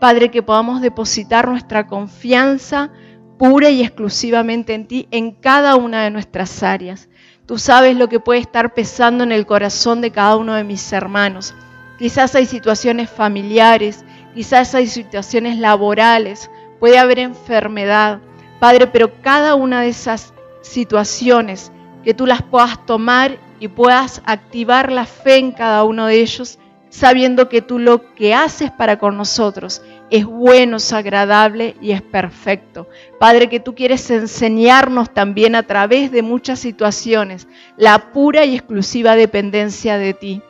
Padre, 0.00 0.30
que 0.30 0.42
podamos 0.42 0.80
depositar 0.80 1.48
nuestra 1.48 1.86
confianza 1.86 2.90
pura 3.38 3.70
y 3.70 3.82
exclusivamente 3.82 4.74
en 4.74 4.86
ti 4.86 5.08
en 5.10 5.32
cada 5.32 5.76
una 5.76 6.04
de 6.04 6.10
nuestras 6.10 6.62
áreas. 6.62 7.08
Tú 7.46 7.58
sabes 7.58 7.96
lo 7.96 8.08
que 8.08 8.20
puede 8.20 8.40
estar 8.40 8.74
pesando 8.74 9.24
en 9.24 9.32
el 9.32 9.46
corazón 9.46 10.00
de 10.00 10.10
cada 10.10 10.36
uno 10.36 10.54
de 10.54 10.64
mis 10.64 10.92
hermanos. 10.92 11.54
Quizás 11.98 12.34
hay 12.34 12.46
situaciones 12.46 13.08
familiares, 13.08 14.04
quizás 14.34 14.74
hay 14.74 14.86
situaciones 14.86 15.58
laborales, 15.58 16.50
puede 16.80 16.98
haber 16.98 17.18
enfermedad, 17.18 18.20
Padre, 18.58 18.86
pero 18.86 19.20
cada 19.22 19.54
una 19.54 19.82
de 19.82 19.88
esas 19.88 20.32
situaciones 20.62 21.72
que 22.06 22.14
tú 22.14 22.24
las 22.24 22.40
puedas 22.40 22.86
tomar 22.86 23.36
y 23.58 23.66
puedas 23.66 24.22
activar 24.26 24.92
la 24.92 25.06
fe 25.06 25.38
en 25.38 25.50
cada 25.50 25.82
uno 25.82 26.06
de 26.06 26.20
ellos, 26.20 26.60
sabiendo 26.88 27.48
que 27.48 27.62
tú 27.62 27.80
lo 27.80 28.14
que 28.14 28.32
haces 28.32 28.70
para 28.70 29.00
con 29.00 29.16
nosotros 29.16 29.82
es 30.08 30.24
bueno, 30.24 30.76
es 30.76 30.92
agradable 30.92 31.74
y 31.80 31.90
es 31.90 32.02
perfecto. 32.02 32.88
Padre, 33.18 33.48
que 33.48 33.58
tú 33.58 33.74
quieres 33.74 34.08
enseñarnos 34.08 35.12
también 35.12 35.56
a 35.56 35.64
través 35.64 36.12
de 36.12 36.22
muchas 36.22 36.60
situaciones 36.60 37.48
la 37.76 38.12
pura 38.12 38.44
y 38.44 38.54
exclusiva 38.54 39.16
dependencia 39.16 39.98
de 39.98 40.14
ti. 40.14 40.42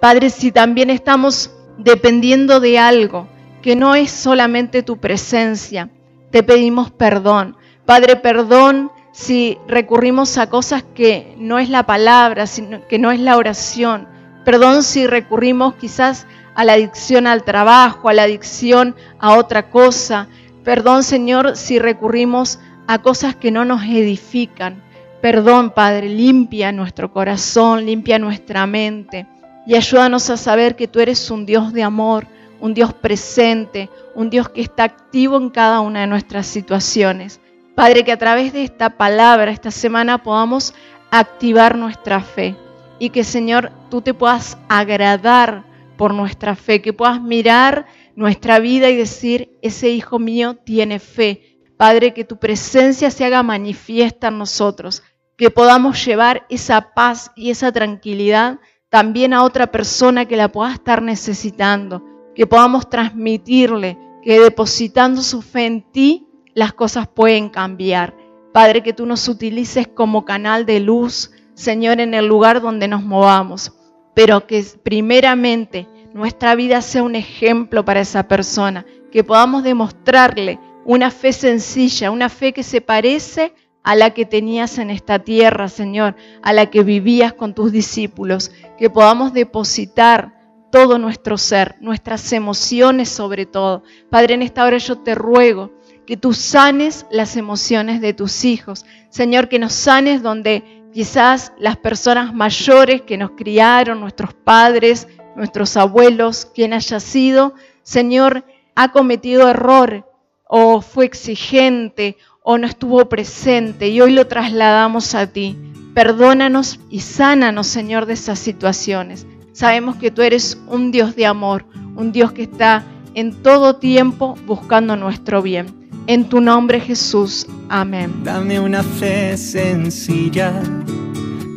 Padre, 0.00 0.30
si 0.30 0.50
también 0.50 0.88
estamos 0.88 1.54
dependiendo 1.76 2.58
de 2.58 2.78
algo, 2.78 3.28
que 3.60 3.76
no 3.76 3.94
es 3.94 4.10
solamente 4.10 4.82
tu 4.82 4.96
presencia. 4.96 5.90
Te 6.30 6.42
pedimos 6.42 6.90
perdón. 6.90 7.58
Padre, 7.84 8.16
perdón 8.16 8.90
si 9.12 9.58
recurrimos 9.68 10.38
a 10.38 10.48
cosas 10.48 10.84
que 10.94 11.34
no 11.38 11.58
es 11.58 11.68
la 11.68 11.84
palabra, 11.84 12.46
sino 12.46 12.86
que 12.88 12.98
no 12.98 13.12
es 13.12 13.20
la 13.20 13.36
oración. 13.36 14.08
Perdón 14.44 14.82
si 14.82 15.06
recurrimos 15.06 15.74
quizás 15.74 16.26
a 16.54 16.64
la 16.64 16.74
adicción 16.74 17.26
al 17.26 17.44
trabajo, 17.44 18.08
a 18.08 18.14
la 18.14 18.24
adicción 18.24 18.96
a 19.18 19.36
otra 19.36 19.70
cosa. 19.70 20.28
Perdón, 20.64 21.04
Señor, 21.04 21.56
si 21.56 21.78
recurrimos 21.78 22.58
a 22.86 23.00
cosas 23.00 23.36
que 23.36 23.50
no 23.50 23.64
nos 23.64 23.84
edifican. 23.84 24.82
Perdón, 25.20 25.70
Padre, 25.70 26.08
limpia 26.08 26.72
nuestro 26.72 27.12
corazón, 27.12 27.86
limpia 27.86 28.18
nuestra 28.18 28.66
mente 28.66 29.26
y 29.66 29.76
ayúdanos 29.76 30.28
a 30.30 30.36
saber 30.36 30.74
que 30.74 30.88
tú 30.88 31.00
eres 31.00 31.30
un 31.30 31.46
Dios 31.46 31.72
de 31.72 31.82
amor, 31.82 32.26
un 32.60 32.74
Dios 32.74 32.92
presente, 32.92 33.88
un 34.14 34.30
Dios 34.30 34.48
que 34.48 34.60
está 34.60 34.84
activo 34.84 35.36
en 35.36 35.50
cada 35.50 35.80
una 35.80 36.00
de 36.00 36.06
nuestras 36.06 36.46
situaciones. 36.46 37.40
Padre, 37.74 38.04
que 38.04 38.12
a 38.12 38.18
través 38.18 38.52
de 38.52 38.64
esta 38.64 38.90
palabra, 38.98 39.50
esta 39.50 39.70
semana, 39.70 40.22
podamos 40.22 40.74
activar 41.10 41.76
nuestra 41.76 42.20
fe 42.20 42.56
y 42.98 43.10
que, 43.10 43.24
Señor, 43.24 43.72
tú 43.90 44.02
te 44.02 44.14
puedas 44.14 44.58
agradar 44.68 45.64
por 45.96 46.14
nuestra 46.14 46.54
fe, 46.54 46.82
que 46.82 46.92
puedas 46.92 47.20
mirar 47.20 47.86
nuestra 48.14 48.58
vida 48.58 48.90
y 48.90 48.96
decir, 48.96 49.58
ese 49.62 49.90
hijo 49.90 50.18
mío 50.18 50.56
tiene 50.56 50.98
fe. 50.98 51.58
Padre, 51.76 52.14
que 52.14 52.24
tu 52.24 52.38
presencia 52.38 53.10
se 53.10 53.24
haga 53.24 53.42
manifiesta 53.42 54.28
en 54.28 54.38
nosotros, 54.38 55.02
que 55.36 55.50
podamos 55.50 56.04
llevar 56.04 56.46
esa 56.50 56.92
paz 56.94 57.32
y 57.34 57.50
esa 57.50 57.72
tranquilidad 57.72 58.60
también 58.90 59.32
a 59.32 59.42
otra 59.42 59.68
persona 59.68 60.26
que 60.26 60.36
la 60.36 60.52
pueda 60.52 60.74
estar 60.74 61.00
necesitando, 61.00 62.04
que 62.34 62.46
podamos 62.46 62.88
transmitirle 62.90 63.98
que 64.22 64.38
depositando 64.38 65.20
su 65.22 65.42
fe 65.42 65.66
en 65.66 65.82
ti, 65.92 66.28
las 66.54 66.72
cosas 66.72 67.08
pueden 67.08 67.48
cambiar. 67.48 68.14
Padre, 68.52 68.82
que 68.82 68.92
tú 68.92 69.06
nos 69.06 69.28
utilices 69.28 69.88
como 69.88 70.24
canal 70.24 70.66
de 70.66 70.80
luz, 70.80 71.30
Señor, 71.54 72.00
en 72.00 72.14
el 72.14 72.26
lugar 72.26 72.60
donde 72.60 72.88
nos 72.88 73.02
movamos, 73.02 73.72
pero 74.14 74.46
que 74.46 74.64
primeramente 74.82 75.88
nuestra 76.12 76.54
vida 76.54 76.82
sea 76.82 77.02
un 77.02 77.14
ejemplo 77.14 77.84
para 77.84 78.00
esa 78.00 78.28
persona, 78.28 78.84
que 79.10 79.24
podamos 79.24 79.62
demostrarle 79.62 80.58
una 80.84 81.10
fe 81.10 81.32
sencilla, 81.32 82.10
una 82.10 82.28
fe 82.28 82.52
que 82.52 82.62
se 82.62 82.80
parece 82.80 83.54
a 83.82 83.94
la 83.96 84.10
que 84.10 84.26
tenías 84.26 84.78
en 84.78 84.90
esta 84.90 85.18
tierra, 85.18 85.68
Señor, 85.68 86.14
a 86.42 86.52
la 86.52 86.66
que 86.66 86.82
vivías 86.82 87.32
con 87.32 87.54
tus 87.54 87.72
discípulos, 87.72 88.52
que 88.78 88.90
podamos 88.90 89.32
depositar 89.32 90.40
todo 90.70 90.98
nuestro 90.98 91.36
ser, 91.36 91.76
nuestras 91.80 92.32
emociones 92.32 93.08
sobre 93.08 93.44
todo. 93.44 93.82
Padre, 94.08 94.34
en 94.34 94.42
esta 94.42 94.64
hora 94.64 94.78
yo 94.78 94.98
te 94.98 95.14
ruego 95.14 95.70
que 96.06 96.16
tú 96.16 96.32
sanes 96.32 97.06
las 97.10 97.36
emociones 97.36 98.00
de 98.00 98.12
tus 98.12 98.44
hijos. 98.44 98.84
Señor, 99.10 99.48
que 99.48 99.58
nos 99.58 99.72
sanes 99.72 100.22
donde 100.22 100.82
quizás 100.92 101.52
las 101.58 101.76
personas 101.76 102.34
mayores 102.34 103.02
que 103.02 103.16
nos 103.16 103.32
criaron, 103.32 104.00
nuestros 104.00 104.34
padres, 104.34 105.08
nuestros 105.36 105.76
abuelos, 105.76 106.46
quien 106.54 106.72
haya 106.72 107.00
sido, 107.00 107.54
Señor, 107.82 108.44
ha 108.74 108.92
cometido 108.92 109.48
error 109.48 110.08
o 110.46 110.80
fue 110.80 111.04
exigente 111.04 112.16
o 112.42 112.58
no 112.58 112.66
estuvo 112.66 113.08
presente 113.08 113.88
y 113.88 114.00
hoy 114.00 114.12
lo 114.12 114.26
trasladamos 114.26 115.14
a 115.14 115.26
ti. 115.26 115.56
Perdónanos 115.94 116.80
y 116.90 117.00
sánanos, 117.00 117.66
Señor, 117.66 118.06
de 118.06 118.14
esas 118.14 118.38
situaciones. 118.38 119.26
Sabemos 119.52 119.96
que 119.96 120.10
tú 120.10 120.22
eres 120.22 120.58
un 120.66 120.90
Dios 120.90 121.14
de 121.14 121.26
amor, 121.26 121.66
un 121.94 122.12
Dios 122.12 122.32
que 122.32 122.42
está 122.42 122.84
en 123.14 123.42
todo 123.42 123.76
tiempo 123.76 124.36
buscando 124.46 124.96
nuestro 124.96 125.42
bien. 125.42 125.66
En 126.06 126.28
tu 126.28 126.40
nombre 126.40 126.80
Jesús. 126.80 127.46
Amén. 127.68 128.22
Dame 128.24 128.58
una 128.58 128.82
fe 128.82 129.36
sencilla, 129.36 130.52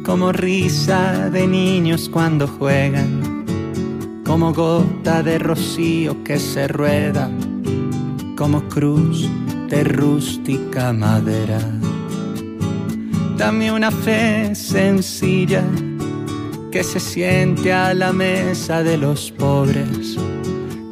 como 0.05 0.31
risa 0.31 1.29
de 1.29 1.47
niños 1.47 2.09
cuando 2.09 2.47
juegan, 2.47 3.43
como 4.25 4.53
gota 4.53 5.23
de 5.23 5.39
rocío 5.39 6.23
que 6.23 6.39
se 6.39 6.67
rueda, 6.67 7.29
como 8.37 8.61
cruz 8.69 9.29
de 9.69 9.83
rústica 9.83 10.93
madera. 10.93 11.59
Dame 13.37 13.71
una 13.71 13.91
fe 13.91 14.55
sencilla 14.55 15.63
que 16.71 16.83
se 16.83 16.99
siente 16.99 17.73
a 17.73 17.93
la 17.93 18.13
mesa 18.13 18.83
de 18.83 18.97
los 18.97 19.31
pobres, 19.31 20.17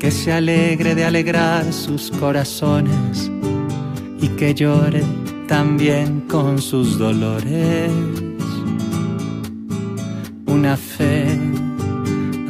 que 0.04 0.12
se 0.12 0.32
alegre 0.34 0.94
de 0.96 1.06
alegrar 1.06 1.72
sus 1.72 2.12
corazones 2.12 3.32
y 4.20 4.28
que 4.28 4.54
llore 4.54 5.02
también 5.48 6.26
con 6.28 6.62
sus 6.62 6.98
dolores. 6.98 7.90
Una 10.46 10.76
fe 10.76 11.40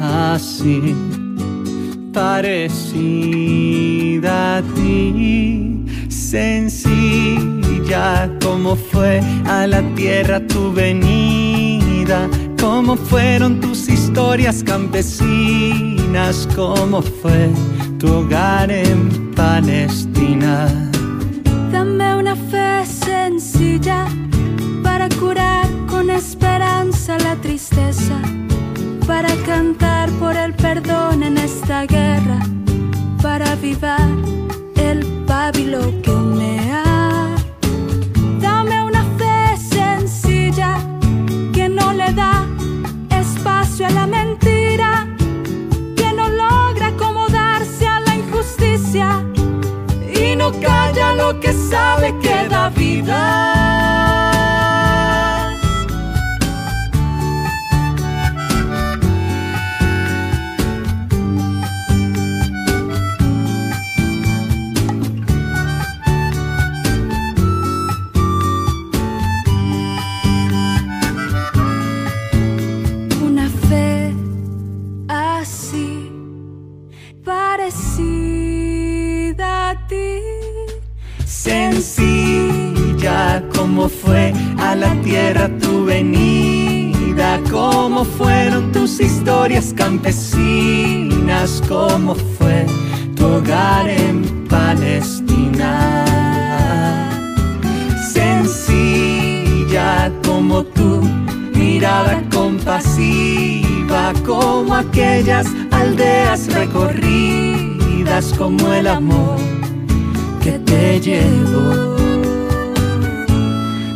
así 0.00 0.96
parecida 2.12 2.56
a 4.56 4.62
ti, 4.74 5.84
sencilla 6.08 7.56
como 8.42 8.74
fue 8.74 9.20
a 9.46 9.68
la 9.68 9.80
tierra 9.94 10.44
tu 10.44 10.72
venida, 10.72 12.28
como 12.60 12.96
fueron 12.96 13.60
tus 13.60 13.83
historias 14.14 14.62
campesinas, 14.62 16.46
como 16.54 17.02
fue 17.02 17.50
tu 17.98 18.06
hogar 18.18 18.70
en 18.70 19.32
Palestina. 19.34 20.68
Dame 21.72 22.14
una 22.14 22.36
fe 22.36 22.86
sencilla 22.86 24.06
para 24.84 25.08
curar 25.08 25.66
con 25.88 26.10
esperanza 26.10 27.18
la 27.18 27.34
tristeza 27.40 28.22
para 29.04 29.34
cantar 29.46 30.08
por 30.20 30.36
el 30.36 30.54
perdón 30.54 31.24
en 31.24 31.36
esta 31.36 31.84
guerra, 31.84 32.38
para 33.20 33.50
avivar 33.50 34.23
sabe 51.74 52.12
que 52.22 52.48
da 52.48 52.68
vida. 52.68 53.53
Sencilla 81.94 83.42
como 83.54 83.88
fue 83.88 84.32
a 84.58 84.74
la 84.74 84.92
tierra 85.02 85.48
tu 85.60 85.84
venida, 85.84 87.40
como 87.50 88.04
fueron 88.04 88.72
tus 88.72 88.98
historias 89.00 89.72
campesinas, 89.76 91.62
como 91.68 92.16
fue 92.16 92.66
tu 93.14 93.26
hogar 93.26 93.88
en 93.88 94.44
Palestina. 94.48 96.04
Sencilla 98.12 100.10
como 100.26 100.64
tu 100.64 101.00
mirada 101.54 102.20
compasiva, 102.32 104.12
como 104.26 104.74
aquellas 104.74 105.46
aldeas 105.70 106.48
recorridas, 106.52 108.34
como 108.36 108.72
el 108.72 108.88
amor 108.88 109.53
te 110.74 111.00
llevó 111.00 111.96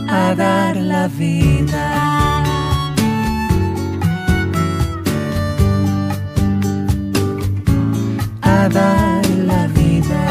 a 0.09 0.35
dar 0.35 0.77
la 0.77 1.09
vida. 1.09 1.87
A 8.43 8.69
dar 8.79 9.25
la 9.51 9.63
vida. 9.79 10.23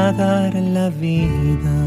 A 0.00 0.12
dar 0.22 0.54
la 0.76 0.88
vida. 0.90 1.77